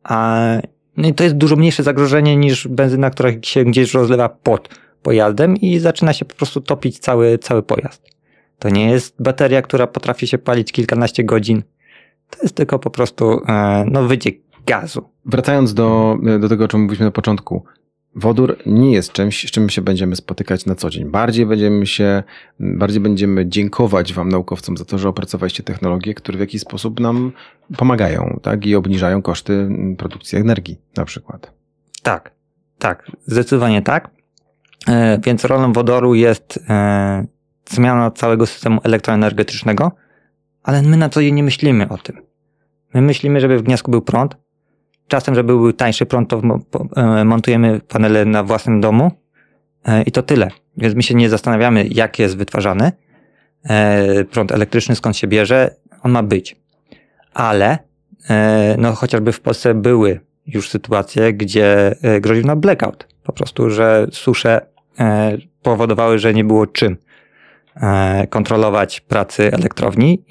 [0.04, 0.42] A,
[0.98, 4.70] no i to jest dużo mniejsze zagrożenie niż benzyna, która się gdzieś rozlewa pod
[5.02, 8.18] pojazdem i zaczyna się po prostu topić cały, cały pojazd.
[8.60, 11.64] To nie jest bateria, która potrafi się palić kilkanaście godzin.
[12.30, 15.10] To jest tylko po prostu e, no, wyciek gazu.
[15.26, 17.64] Wracając do, do tego, o czym mówiliśmy na początku.
[18.16, 21.06] Wodór nie jest czymś, z czym się będziemy spotykać na co dzień.
[21.06, 22.24] Bardziej będziemy się,
[22.60, 27.32] bardziej będziemy dziękować Wam, naukowcom, za to, że opracowaliście technologie, które w jakiś sposób nam
[27.78, 28.66] pomagają, tak?
[28.66, 31.54] I obniżają koszty produkcji energii, na przykład.
[32.04, 32.32] Tak,
[32.80, 34.17] tak, zdecydowanie tak.
[34.88, 37.26] E, więc rolą wodoru jest e,
[37.70, 39.92] zmiana całego systemu elektroenergetycznego,
[40.64, 42.22] ale my na co dzień nie myślimy o tym.
[42.94, 44.38] My myślimy, żeby w gniazdku był prąd.
[45.08, 46.42] Czasem, żeby był tańszy prąd, to
[46.96, 49.12] e, montujemy panele na własnym domu
[50.06, 50.48] i to tyle.
[50.78, 52.92] Więc my się nie zastanawiamy, jak jest wytwarzany
[54.32, 55.76] prąd elektryczny, skąd się bierze.
[56.04, 56.56] On ma być.
[57.34, 57.78] Ale
[58.78, 63.08] no, chociażby w Polsce były już sytuacje, gdzie groził na blackout.
[63.24, 64.62] Po prostu, że susze
[65.62, 66.98] powodowały, że nie było czym
[67.76, 70.24] e, kontrolować pracy elektrowni,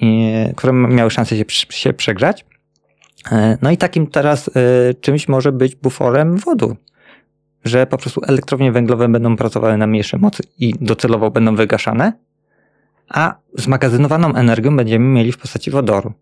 [0.55, 2.45] które miały szansę się, się przegrzać.
[3.31, 4.49] E, no i takim teraz
[5.01, 6.75] czymś może być buforem wodór,
[7.65, 12.13] że po prostu elektrownie węglowe będą pracowały na mniejsze mocy i docelowo będą wygaszane,
[13.09, 16.13] a zmagazynowaną energię będziemy mieli w postaci wodoru.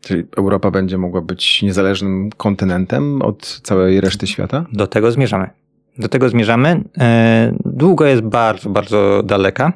[0.00, 4.64] Czyli Europa będzie mogła być niezależnym kontynentem od całej reszty świata?
[4.72, 5.50] Do tego zmierzamy.
[5.98, 6.84] Do tego zmierzamy.
[6.98, 9.72] E, długo jest bardzo, bardzo daleka,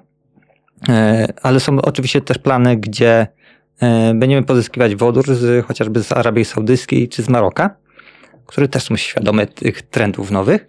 [0.89, 3.27] e, ale są oczywiście też plany, gdzie
[3.81, 7.77] e, będziemy pozyskiwać wodór z, chociażby z Arabii Saudyjskiej czy z Maroka,
[8.47, 10.67] które też są świadome tych trendów nowych.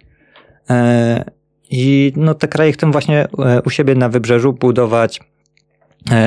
[1.70, 3.28] I no, te kraje chcą właśnie
[3.64, 5.20] u siebie na wybrzeżu budować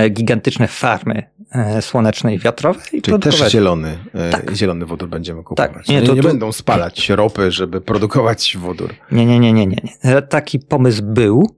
[0.09, 2.81] gigantyczne farmy E, słonecznej i wiatrowej.
[2.83, 3.39] Czyli produkować.
[3.39, 4.51] też zielony, e, tak.
[4.55, 5.73] zielony wodór będziemy kupować.
[5.73, 5.88] Tak.
[5.88, 8.93] Nie, to, nie, nie będą spalać ropy, żeby produkować wodór.
[9.12, 9.81] Nie, nie, nie, nie, nie.
[10.01, 11.57] E, taki pomysł był,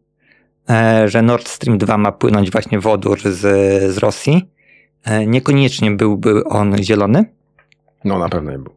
[1.06, 3.38] że Nord Stream 2 ma płynąć właśnie wodór z,
[3.94, 4.50] z Rosji.
[5.28, 7.26] Niekoniecznie byłby on zielony.
[8.04, 8.74] No na pewno nie był.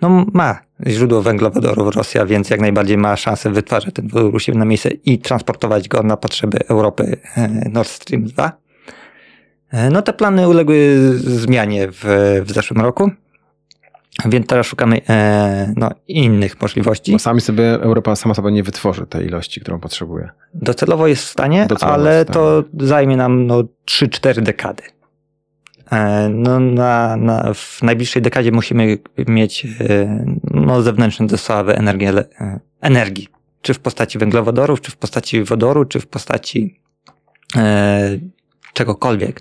[0.00, 4.58] no ma źródło węglowodorów Rosja, więc jak najbardziej ma szansę wytwarzać ten wodór u siebie
[4.58, 7.16] na miejsce i transportować go na potrzeby Europy
[7.72, 8.61] Nord Stream 2.
[9.90, 12.04] No te plany uległy zmianie w,
[12.44, 13.10] w zeszłym roku.
[14.24, 17.12] Więc teraz szukamy e, no, innych możliwości.
[17.12, 20.30] Bo sami sobie, Europa sama sobie nie wytworzy tej ilości, którą potrzebuje.
[20.54, 22.34] Docelowo jest w stanie, Docelowo ale w stanie.
[22.34, 24.82] to zajmie nam no, 3-4 dekady.
[25.92, 32.60] E, no, na, na, w najbliższej dekadzie musimy mieć e, no, zewnętrzne dostawy energii, e,
[32.80, 33.28] energii.
[33.62, 36.80] Czy w postaci węglowodorów, czy w postaci wodoru, czy w postaci
[37.56, 38.18] e,
[38.72, 39.40] czegokolwiek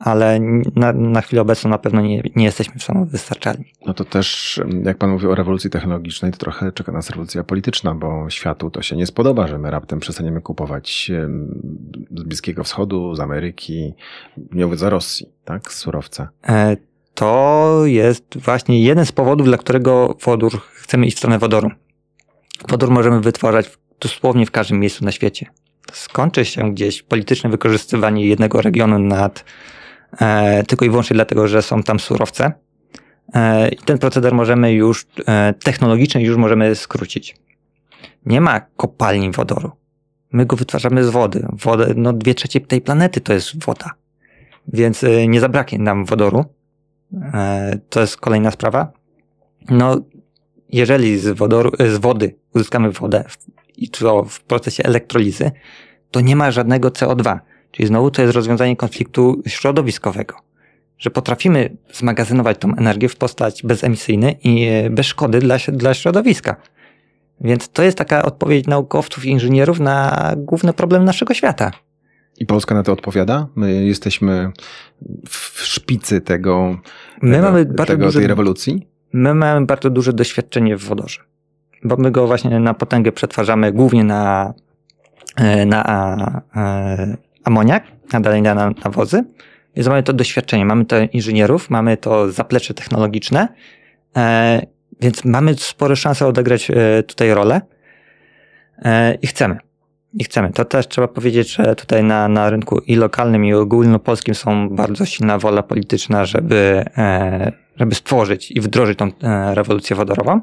[0.00, 0.40] ale
[0.76, 3.64] na, na chwilę obecną na pewno nie, nie jesteśmy samowystarczalni.
[3.86, 7.94] No to też, jak pan mówi o rewolucji technologicznej, to trochę czeka nas rewolucja polityczna,
[7.94, 11.10] bo światu to się nie spodoba, że my raptem przestaniemy kupować
[12.10, 13.94] z Bliskiego Wschodu, z Ameryki,
[14.52, 16.28] nie mówiąc o Rosji, tak, surowce.
[16.48, 16.76] E,
[17.14, 21.70] to jest właśnie jeden z powodów, dla którego wodór, chcemy iść w stronę wodoru.
[22.68, 25.46] Wodór możemy wytwarzać dosłownie w każdym miejscu na świecie.
[25.92, 29.44] Skończy się gdzieś polityczne wykorzystywanie jednego regionu nad
[30.18, 32.52] E, tylko i wyłącznie dlatego, że są tam surowce.
[33.34, 37.36] E, I ten proceder możemy już, e, technologicznie już możemy skrócić.
[38.26, 39.70] Nie ma kopalni wodoru.
[40.32, 41.46] My go wytwarzamy z wody.
[41.52, 43.90] Wodę, no dwie trzecie tej planety to jest woda.
[44.68, 46.44] Więc nie zabraknie nam wodoru.
[47.88, 48.92] To jest kolejna sprawa.
[49.70, 50.00] No,
[50.68, 53.24] jeżeli z, wodoru, z wody uzyskamy wodę
[53.80, 55.50] i to w procesie elektrolizy,
[56.10, 57.38] to nie ma żadnego CO2.
[57.70, 60.34] Czyli znowu to jest rozwiązanie konfliktu środowiskowego,
[60.98, 66.56] że potrafimy zmagazynować tą energię w postać bezemisyjny i e, bez szkody dla, dla środowiska.
[67.40, 71.70] Więc to jest taka odpowiedź naukowców i inżynierów na główny problem naszego świata.
[72.38, 73.46] I Polska na to odpowiada?
[73.54, 74.52] My jesteśmy
[75.28, 76.78] w szpicy tego,
[77.22, 78.86] my tego, mamy bardzo tego, tej rewolucji?
[79.12, 81.20] My mamy bardzo duże doświadczenie w wodorze,
[81.84, 84.54] bo my go właśnie na potęgę przetwarzamy głównie na,
[85.36, 89.24] e, na e, amoniak, a dalej na nawozy.
[89.76, 93.48] Więc mamy to doświadczenie, mamy to inżynierów, mamy to zaplecze technologiczne,
[94.16, 94.62] e,
[95.00, 97.60] więc mamy spore szanse odegrać e, tutaj rolę
[98.84, 99.58] e, i chcemy.
[100.12, 100.52] I chcemy.
[100.52, 105.06] To też trzeba powiedzieć, że tutaj na, na rynku i lokalnym, i ogólnopolskim są bardzo
[105.06, 109.10] silna wola polityczna, żeby, e, żeby stworzyć i wdrożyć tą
[109.54, 110.40] rewolucję wodorową.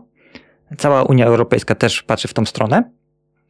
[0.78, 2.84] Cała Unia Europejska też patrzy w tą stronę,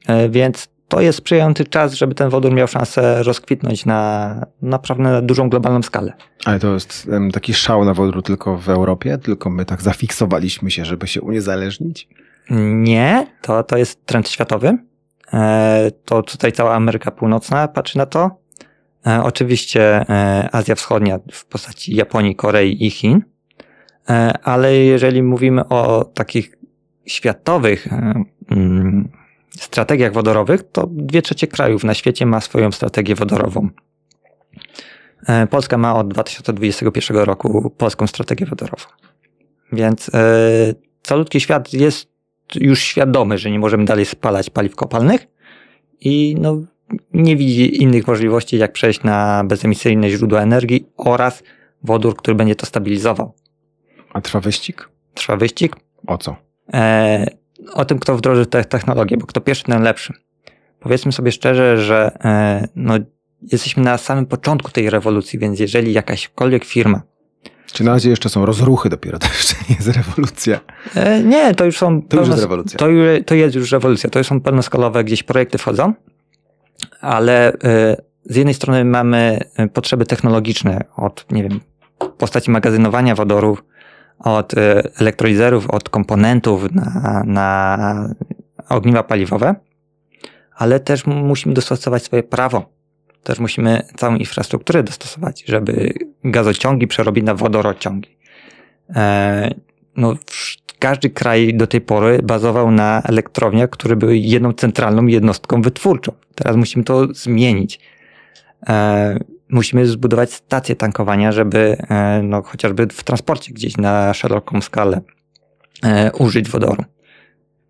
[0.08, 5.22] e, więc to jest sprzyjający czas, żeby ten wodór miał szansę rozkwitnąć na naprawdę na
[5.22, 6.14] dużą globalną skalę.
[6.46, 9.18] Ale to jest taki szał na wodór tylko w Europie?
[9.18, 12.08] Tylko my tak zafiksowaliśmy się, żeby się uniezależnić?
[12.74, 14.78] Nie, to, to jest trend światowy.
[15.34, 18.32] E, to tutaj cała Ameryka Północna patrzy na to.
[19.08, 20.06] E, oczywiście
[20.52, 23.22] Azja Wschodnia w postaci Japonii, Korei i Chin.
[24.44, 26.57] Ale jeżeli mówimy o takich
[27.08, 27.88] światowych
[28.52, 29.10] mm,
[29.60, 33.70] strategiach wodorowych, to dwie trzecie krajów na świecie ma swoją strategię wodorową.
[35.28, 38.86] E, Polska ma od 2021 roku polską strategię wodorową.
[39.72, 42.10] Więc e, calutki świat jest
[42.56, 45.28] już świadomy, że nie możemy dalej spalać paliw kopalnych
[46.02, 46.62] i no,
[47.14, 51.44] nie widzi innych możliwości, jak przejść na bezemisyjne źródła energii oraz
[51.84, 53.34] wodór, który będzie to stabilizował.
[54.14, 54.90] A trwa wyścig?
[55.14, 55.76] Trwa wyścig.
[56.08, 56.47] O co?
[56.74, 57.26] E,
[57.74, 60.14] o tym, kto wdroży tę technologię, bo kto pierwszy, ten lepszy.
[60.80, 62.94] Powiedzmy sobie szczerze, że e, no,
[63.52, 67.02] jesteśmy na samym początku tej rewolucji, więc jeżeli jakaśkolwiek firma.
[67.74, 70.60] Czy na razie jeszcze są rozruchy dopiero, to jeszcze nie jest rewolucja?
[70.96, 72.02] E, nie, to już są.
[72.02, 72.80] To już jest rewolucja.
[72.80, 72.86] To,
[73.26, 74.10] to jest już rewolucja.
[74.10, 75.94] To już są pełnoskalowe gdzieś projekty wchodzą,
[77.02, 77.58] ale e,
[78.26, 79.40] z jednej strony mamy
[79.74, 81.60] potrzeby technologiczne od, nie wiem,
[82.18, 83.64] postaci magazynowania wodorów,
[84.20, 84.58] od y,
[85.00, 88.10] elektrolizerów, od komponentów na, na
[88.70, 89.56] ogniwa paliwowe,
[90.56, 92.70] ale też musimy dostosować swoje prawo.
[93.24, 98.18] Też musimy całą infrastrukturę dostosować, żeby gazociągi przerobić na wodorociągi.
[98.96, 99.54] E,
[99.96, 100.16] no,
[100.80, 106.12] każdy kraj do tej pory bazował na elektrowniach, które były jedną centralną jednostką wytwórczą.
[106.36, 107.80] Teraz musimy to zmienić.
[109.50, 115.02] Musimy zbudować stacje tankowania, żeby e, no, chociażby w transporcie gdzieś na szeroką skalę
[115.84, 116.84] e, użyć wodoru.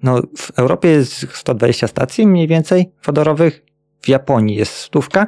[0.03, 3.63] No, w Europie jest 120 stacji mniej więcej wodorowych,
[4.01, 5.27] w Japonii jest stówka,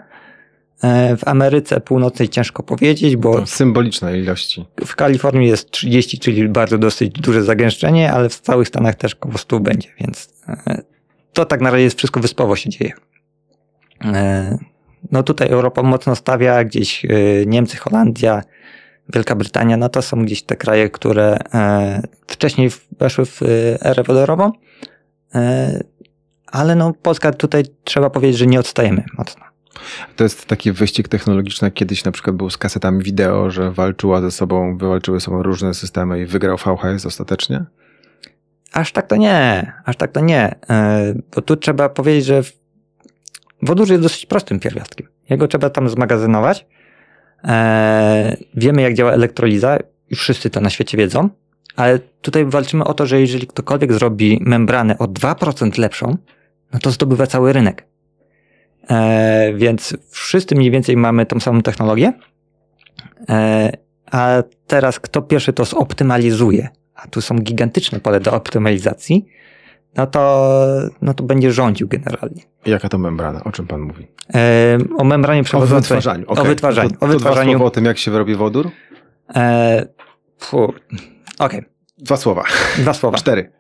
[0.83, 3.45] e, w Ameryce Północnej ciężko powiedzieć, bo.
[3.47, 4.65] Symboliczne ilości.
[4.85, 9.37] W Kalifornii jest 30, czyli bardzo dosyć duże zagęszczenie, ale w całych Stanach też około
[9.37, 10.43] 100 będzie, więc
[11.33, 12.91] to tak na razie jest wszystko wyspowo się dzieje.
[15.11, 18.43] No tutaj Europa mocno stawia, gdzieś y, Niemcy, Holandia,
[19.13, 22.69] Wielka Brytania, no to są gdzieś te kraje, które e, wcześniej
[22.99, 23.45] weszły w e,
[23.85, 24.51] erę wodorową,
[25.35, 25.83] e,
[26.47, 29.43] ale no Polska tutaj trzeba powiedzieć, że nie odstajemy mocno.
[30.15, 34.21] To jest taki wyścig technologiczny, jak kiedyś na przykład był z kasetami wideo, że walczyła
[34.21, 37.65] ze sobą, wywalczyły sobą różne systemy i wygrał VHS ostatecznie?
[38.73, 40.55] Aż tak to nie, aż tak to nie.
[40.69, 42.41] E, bo tu trzeba powiedzieć, że
[43.61, 45.07] wodór jest dosyć prostym pierwiastkiem.
[45.29, 46.65] Jego trzeba tam zmagazynować.
[47.43, 49.77] E, wiemy, jak działa elektroliza
[50.09, 51.29] i wszyscy to na świecie wiedzą,
[51.75, 56.17] ale tutaj walczymy o to, że jeżeli ktokolwiek zrobi membranę o 2% lepszą,
[56.73, 57.85] no to zdobywa cały rynek.
[58.89, 62.13] E, więc wszyscy mniej więcej mamy tą samą technologię,
[63.29, 63.71] e,
[64.11, 69.25] a teraz kto pierwszy to zoptymalizuje, a tu są gigantyczne pole do optymalizacji,
[69.95, 70.51] no to,
[71.01, 72.41] no to będzie rządził generalnie.
[72.65, 73.43] Jaka to membrana?
[73.43, 74.07] O czym pan mówi?
[74.33, 75.77] E, o membranie przewodzącej.
[75.77, 76.25] O wytwarzaniu.
[76.27, 76.43] Okay.
[76.43, 76.89] O wytwarzaniu.
[76.89, 77.57] To, to, o wytwarzaniu.
[77.57, 78.71] Dwa o tym, jak się wyrobi wodór?
[79.35, 79.87] E,
[81.39, 81.59] Okej.
[81.59, 81.65] Okay.
[81.97, 82.43] Dwa słowa.
[82.77, 83.17] Dwa słowa.
[83.23, 83.51] Cztery.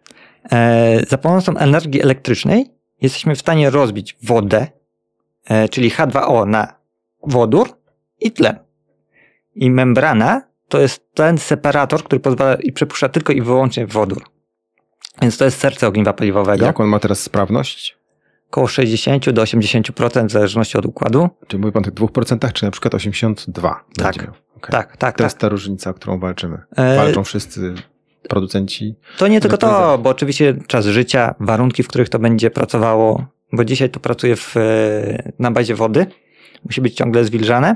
[0.51, 4.67] E, za pomocą energii elektrycznej jesteśmy w stanie rozbić wodę,
[5.45, 6.73] e, czyli H2O na
[7.23, 7.69] wodór
[8.19, 8.59] i tlen.
[9.55, 14.23] I membrana to jest ten separator, który pozwala i przepuszcza tylko i wyłącznie wodór.
[15.21, 16.65] Więc to jest serce ogniwa paliwowego.
[16.65, 17.97] Jak on ma teraz sprawność?
[18.47, 21.29] Około 60 do 80% w zależności od układu.
[21.47, 23.83] Czy mówi pan o tych 2%, czy na przykład 82?
[23.97, 24.71] Tak, okay.
[24.71, 24.91] tak, tak.
[24.91, 25.19] To tak.
[25.19, 26.57] jest ta różnica, o którą walczymy.
[26.77, 27.73] Walczą wszyscy
[28.29, 28.95] producenci.
[29.17, 33.65] To nie tylko to, bo oczywiście czas życia, warunki, w których to będzie pracowało, bo
[33.65, 34.55] dzisiaj to pracuje w,
[35.39, 36.05] na bazie wody.
[36.65, 37.75] Musi być ciągle zwilżane.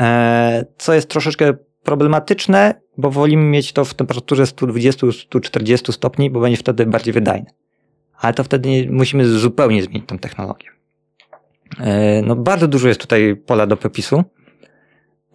[0.00, 1.54] E, co jest troszeczkę
[1.84, 7.46] problematyczne, bo wolimy mieć to w temperaturze 120-140 stopni, bo będzie wtedy bardziej wydajne.
[8.20, 10.68] Ale to wtedy musimy zupełnie zmienić tą technologię.
[11.80, 14.24] E, no bardzo dużo jest tutaj pola do popisu.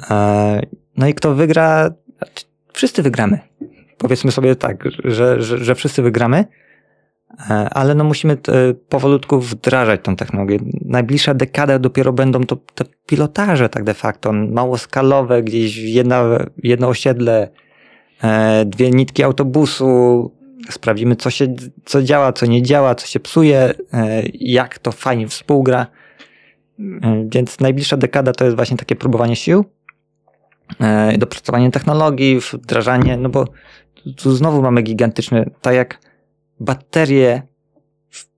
[0.09, 0.61] E,
[0.97, 1.91] no i kto wygra,
[2.73, 3.39] wszyscy wygramy.
[3.97, 6.45] Powiedzmy sobie tak, że, że, że wszyscy wygramy,
[7.71, 8.37] ale no musimy
[8.89, 10.59] powolutku wdrażać tą technologię.
[10.85, 16.23] Najbliższa dekada dopiero będą to te pilotaże tak de facto, małoskalowe, gdzieś jedna,
[16.63, 17.49] jedno osiedle,
[18.65, 20.31] dwie nitki autobusu,
[20.69, 23.73] sprawdzimy co się, co działa, co nie działa, co się psuje,
[24.33, 25.87] jak to fajnie współgra.
[27.33, 29.65] Więc najbliższa dekada to jest właśnie takie próbowanie sił,
[31.17, 33.45] dopracowanie technologii, wdrażanie, no bo
[34.17, 36.08] tu znowu mamy gigantyczne, tak jak
[36.59, 37.41] baterie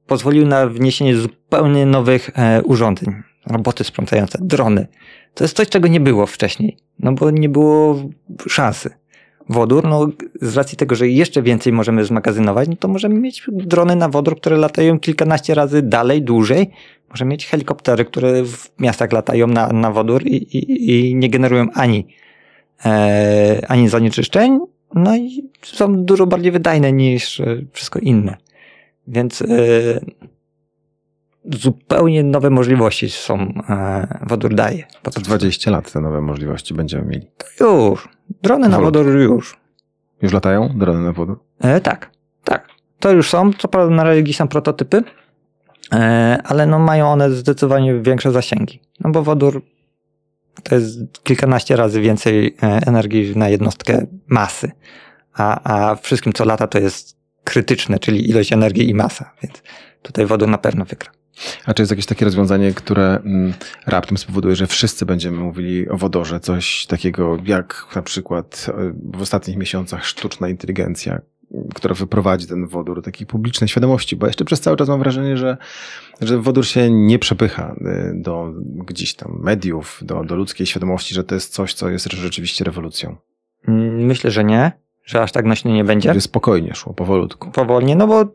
[0.08, 2.30] pozwoliły na wniesienie zupełnie nowych
[2.64, 3.14] urządzeń,
[3.48, 4.88] roboty sprzątające, drony.
[5.34, 8.04] To jest coś, czego nie było wcześniej, no bo nie było
[8.48, 8.90] szansy.
[9.50, 10.08] Wodór, no
[10.42, 14.38] z racji tego, że jeszcze więcej możemy zmagazynować, no to możemy mieć drony na wodór,
[14.38, 16.70] które latają kilkanaście razy dalej, dłużej.
[17.10, 21.68] Możemy mieć helikoptery, które w miastach latają na, na wodór i, i, i nie generują
[21.74, 22.08] ani,
[22.86, 24.60] e, ani zanieczyszczeń,
[24.96, 28.38] no i są dużo bardziej wydajne niż wszystko inne.
[29.08, 29.46] Więc e,
[31.46, 33.40] zupełnie nowe możliwości są,
[33.70, 34.84] e, wodór daje.
[35.04, 37.28] Po 20 lat te nowe możliwości będziemy mieli.
[37.60, 38.10] Już.
[38.42, 39.58] Drony na wodór już.
[40.22, 41.40] Już latają drony na wodór?
[41.60, 42.12] E, tak,
[42.44, 42.68] tak.
[43.00, 43.54] To już są.
[43.54, 45.04] Co prawda na razie są prototypy,
[45.94, 48.80] e, ale no mają one zdecydowanie większe zasięgi.
[49.00, 49.62] No bo wodór
[50.64, 54.72] to jest kilkanaście razy więcej energii na jednostkę masy.
[55.34, 59.32] A, a wszystkim co lata to jest krytyczne, czyli ilość energii i masa.
[59.44, 59.64] Więc
[60.02, 61.12] tutaj wodór na pewno wygra.
[61.66, 63.54] A czy jest jakieś takie rozwiązanie, które mm,
[63.86, 66.40] raptem spowoduje, że wszyscy będziemy mówili o wodorze?
[66.40, 68.68] Coś takiego jak na przykład
[69.14, 71.22] w ostatnich miesiącach sztuczna inteligencja,
[71.76, 75.38] która wyprowadzi ten wodór do takiej publicznej świadomości, bo jeszcze przez cały czas mam wrażenie,
[75.38, 75.58] że,
[76.22, 77.76] że wodór się nie przepycha
[78.14, 78.54] do
[78.86, 83.16] gdzieś tam mediów, do, do ludzkiej świadomości, że to jest coś, co jest rzeczywiście rewolucją.
[83.68, 84.72] Myślę, że nie,
[85.06, 86.14] że aż tak nośny nie będzie.
[86.14, 87.52] Że spokojnie szło, powolutku.
[87.52, 88.26] Powolnie, no bo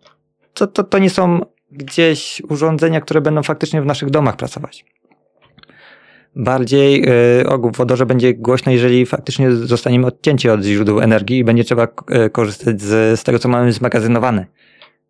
[0.54, 1.40] to, to, to nie są
[1.70, 4.84] gdzieś urządzenia, które będą faktycznie w naszych domach pracować.
[6.36, 11.64] Bardziej yy, o wodorze będzie głośno, jeżeli faktycznie zostaniemy odcięci od źródeł energii i będzie
[11.64, 14.46] trzeba yy, korzystać z, z tego, co mamy zmagazynowane.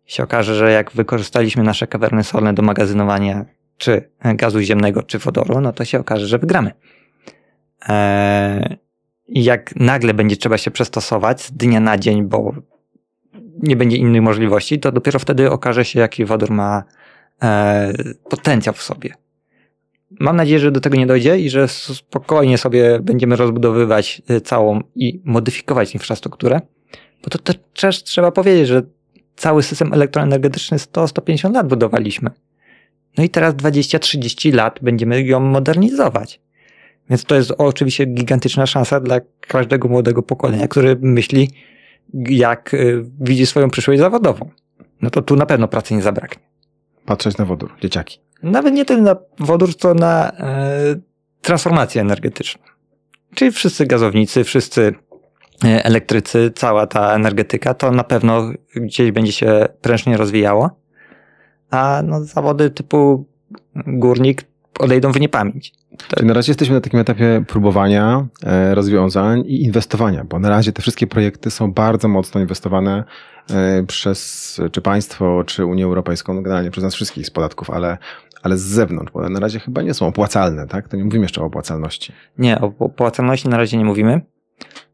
[0.05, 3.45] Się okaże, że jak wykorzystaliśmy nasze kawerny solne do magazynowania
[3.77, 6.71] czy gazu ziemnego, czy wodoru, no to się okaże, że wygramy.
[7.87, 8.77] Eee,
[9.27, 12.53] jak nagle będzie trzeba się przystosować z dnia na dzień, bo
[13.63, 16.83] nie będzie innych możliwości, to dopiero wtedy okaże się, jaki wodór ma
[17.43, 17.93] e,
[18.29, 19.26] potencjał w sobie.
[20.19, 25.21] Mam nadzieję, że do tego nie dojdzie i że spokojnie sobie będziemy rozbudowywać całą i
[25.25, 26.61] modyfikować infrastrukturę,
[27.23, 28.83] bo to też trzeba powiedzieć, że
[29.35, 32.29] cały system elektroenergetyczny 100-150 lat budowaliśmy.
[33.17, 36.41] No i teraz 20-30 lat będziemy ją modernizować.
[37.09, 41.49] Więc to jest oczywiście gigantyczna szansa dla każdego młodego pokolenia, który myśli,
[42.13, 44.49] jak y, widzi swoją przyszłość zawodową.
[45.01, 46.43] No to tu na pewno pracy nie zabraknie.
[47.05, 48.26] Patrzeć na wodór, dzieciaki.
[48.43, 50.95] Nawet nie tyle na wodór, co na e,
[51.41, 52.61] transformację energetyczną.
[53.35, 54.95] Czyli wszyscy gazownicy, wszyscy
[55.65, 60.69] e, elektrycy, cała ta energetyka, to na pewno gdzieś będzie się prężnie rozwijało.
[61.71, 63.25] A no, zawody typu
[63.75, 64.43] górnik
[64.79, 65.73] odejdą w niepamięć.
[66.15, 70.71] Czyli na razie jesteśmy na takim etapie próbowania e, rozwiązań i inwestowania, bo na razie
[70.71, 73.03] te wszystkie projekty są bardzo mocno inwestowane
[73.87, 77.97] przez czy państwo, czy Unię Europejską, no generalnie przez nas wszystkich z podatków, ale,
[78.43, 80.87] ale z zewnątrz, bo na razie chyba nie są opłacalne, tak?
[80.87, 82.13] To nie mówimy jeszcze o opłacalności.
[82.37, 84.21] Nie, o opłacalności na razie nie mówimy.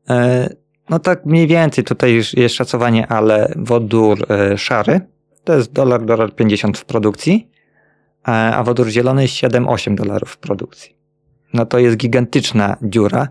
[0.10, 0.50] E,
[0.90, 4.28] no tak mniej więcej tutaj jest szacowanie, ale wodór
[4.58, 5.02] szary
[5.44, 7.54] to jest dolar, dolar 50 w produkcji
[8.28, 10.96] E, a wodór zielony jest 7-8 dolarów w produkcji.
[11.54, 13.28] No to jest gigantyczna dziura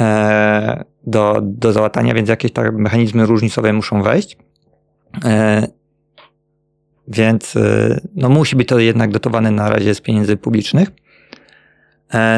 [0.00, 4.36] e, do, do załatania, więc jakieś tak mechanizmy różnicowe muszą wejść.
[5.24, 5.66] E,
[7.08, 7.54] więc
[8.14, 10.88] no musi być to jednak dotowane na razie z pieniędzy publicznych.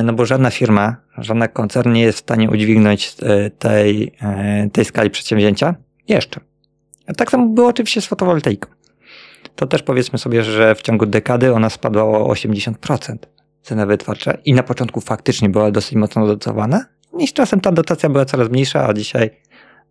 [0.05, 3.16] No bo żadna firma, żadna koncern nie jest w stanie udźwignąć
[3.59, 4.12] tej,
[4.73, 5.75] tej skali przedsięwzięcia
[6.09, 6.41] jeszcze.
[7.16, 8.69] Tak samo było oczywiście z fotowoltaiką
[9.59, 13.16] to też powiedzmy sobie, że w ciągu dekady ona spadła o 80%
[13.62, 16.85] cena wytwórcza i na początku faktycznie była dosyć mocno dotowana.
[17.19, 19.31] I z czasem ta dotacja była coraz mniejsza, a dzisiaj,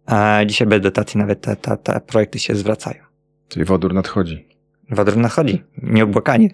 [0.05, 3.03] a dzisiaj bez dotacji nawet te, te, te projekty się zwracają.
[3.47, 4.47] Czyli wodór nadchodzi.
[4.89, 6.49] Wodór nadchodzi, nieobłokanie.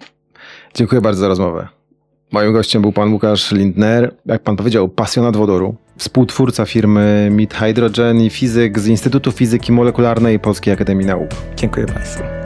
[0.74, 1.68] Dziękuję bardzo za rozmowę.
[2.32, 8.22] Moim gościem był pan Łukasz Lindner, jak pan powiedział, pasjonat wodoru, współtwórca firmy Mid Hydrogen
[8.22, 11.30] i fizyk z Instytutu Fizyki Molekularnej Polskiej Akademii Nauk.
[11.56, 12.43] Dziękuję państwu.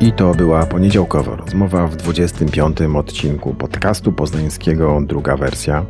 [0.00, 2.78] I to była poniedziałkowa rozmowa w 25.
[2.96, 5.84] odcinku podcastu poznańskiego, druga wersja.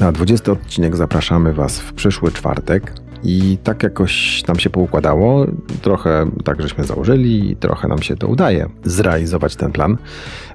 [0.00, 2.92] Na 20 odcinek zapraszamy Was w przyszły czwartek.
[3.24, 5.46] I tak jakoś nam się poukładało,
[5.82, 9.96] trochę tak żeśmy założyli i trochę nam się to udaje zrealizować ten plan,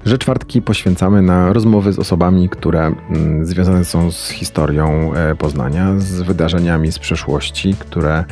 [0.06, 5.94] że czwartki poświęcamy na rozmowy z osobami, które mm, związane są z historią e, Poznania,
[5.98, 8.24] z wydarzeniami z przeszłości, które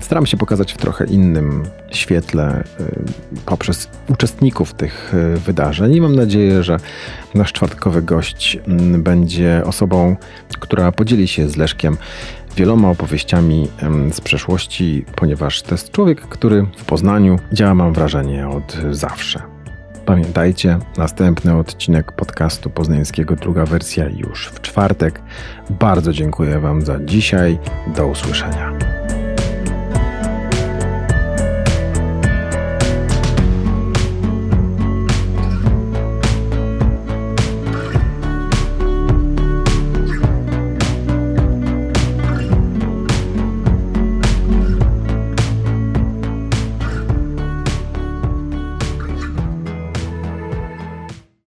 [0.00, 6.16] staram się pokazać w trochę innym świetle y, poprzez uczestników tych y, wydarzeń i mam
[6.16, 6.76] nadzieję, że
[7.34, 10.16] nasz czwartkowy gość mm, będzie osobą,
[10.58, 11.96] która podzieli się z Leszkiem
[12.56, 13.68] wieloma opowieściami
[14.12, 19.42] z przeszłości, ponieważ to jest człowiek, który w Poznaniu działa, mam wrażenie, od zawsze.
[20.06, 25.20] Pamiętajcie, następny odcinek podcastu poznańskiego, druga wersja już w czwartek.
[25.70, 27.58] Bardzo dziękuję Wam za dzisiaj.
[27.96, 28.97] Do usłyszenia.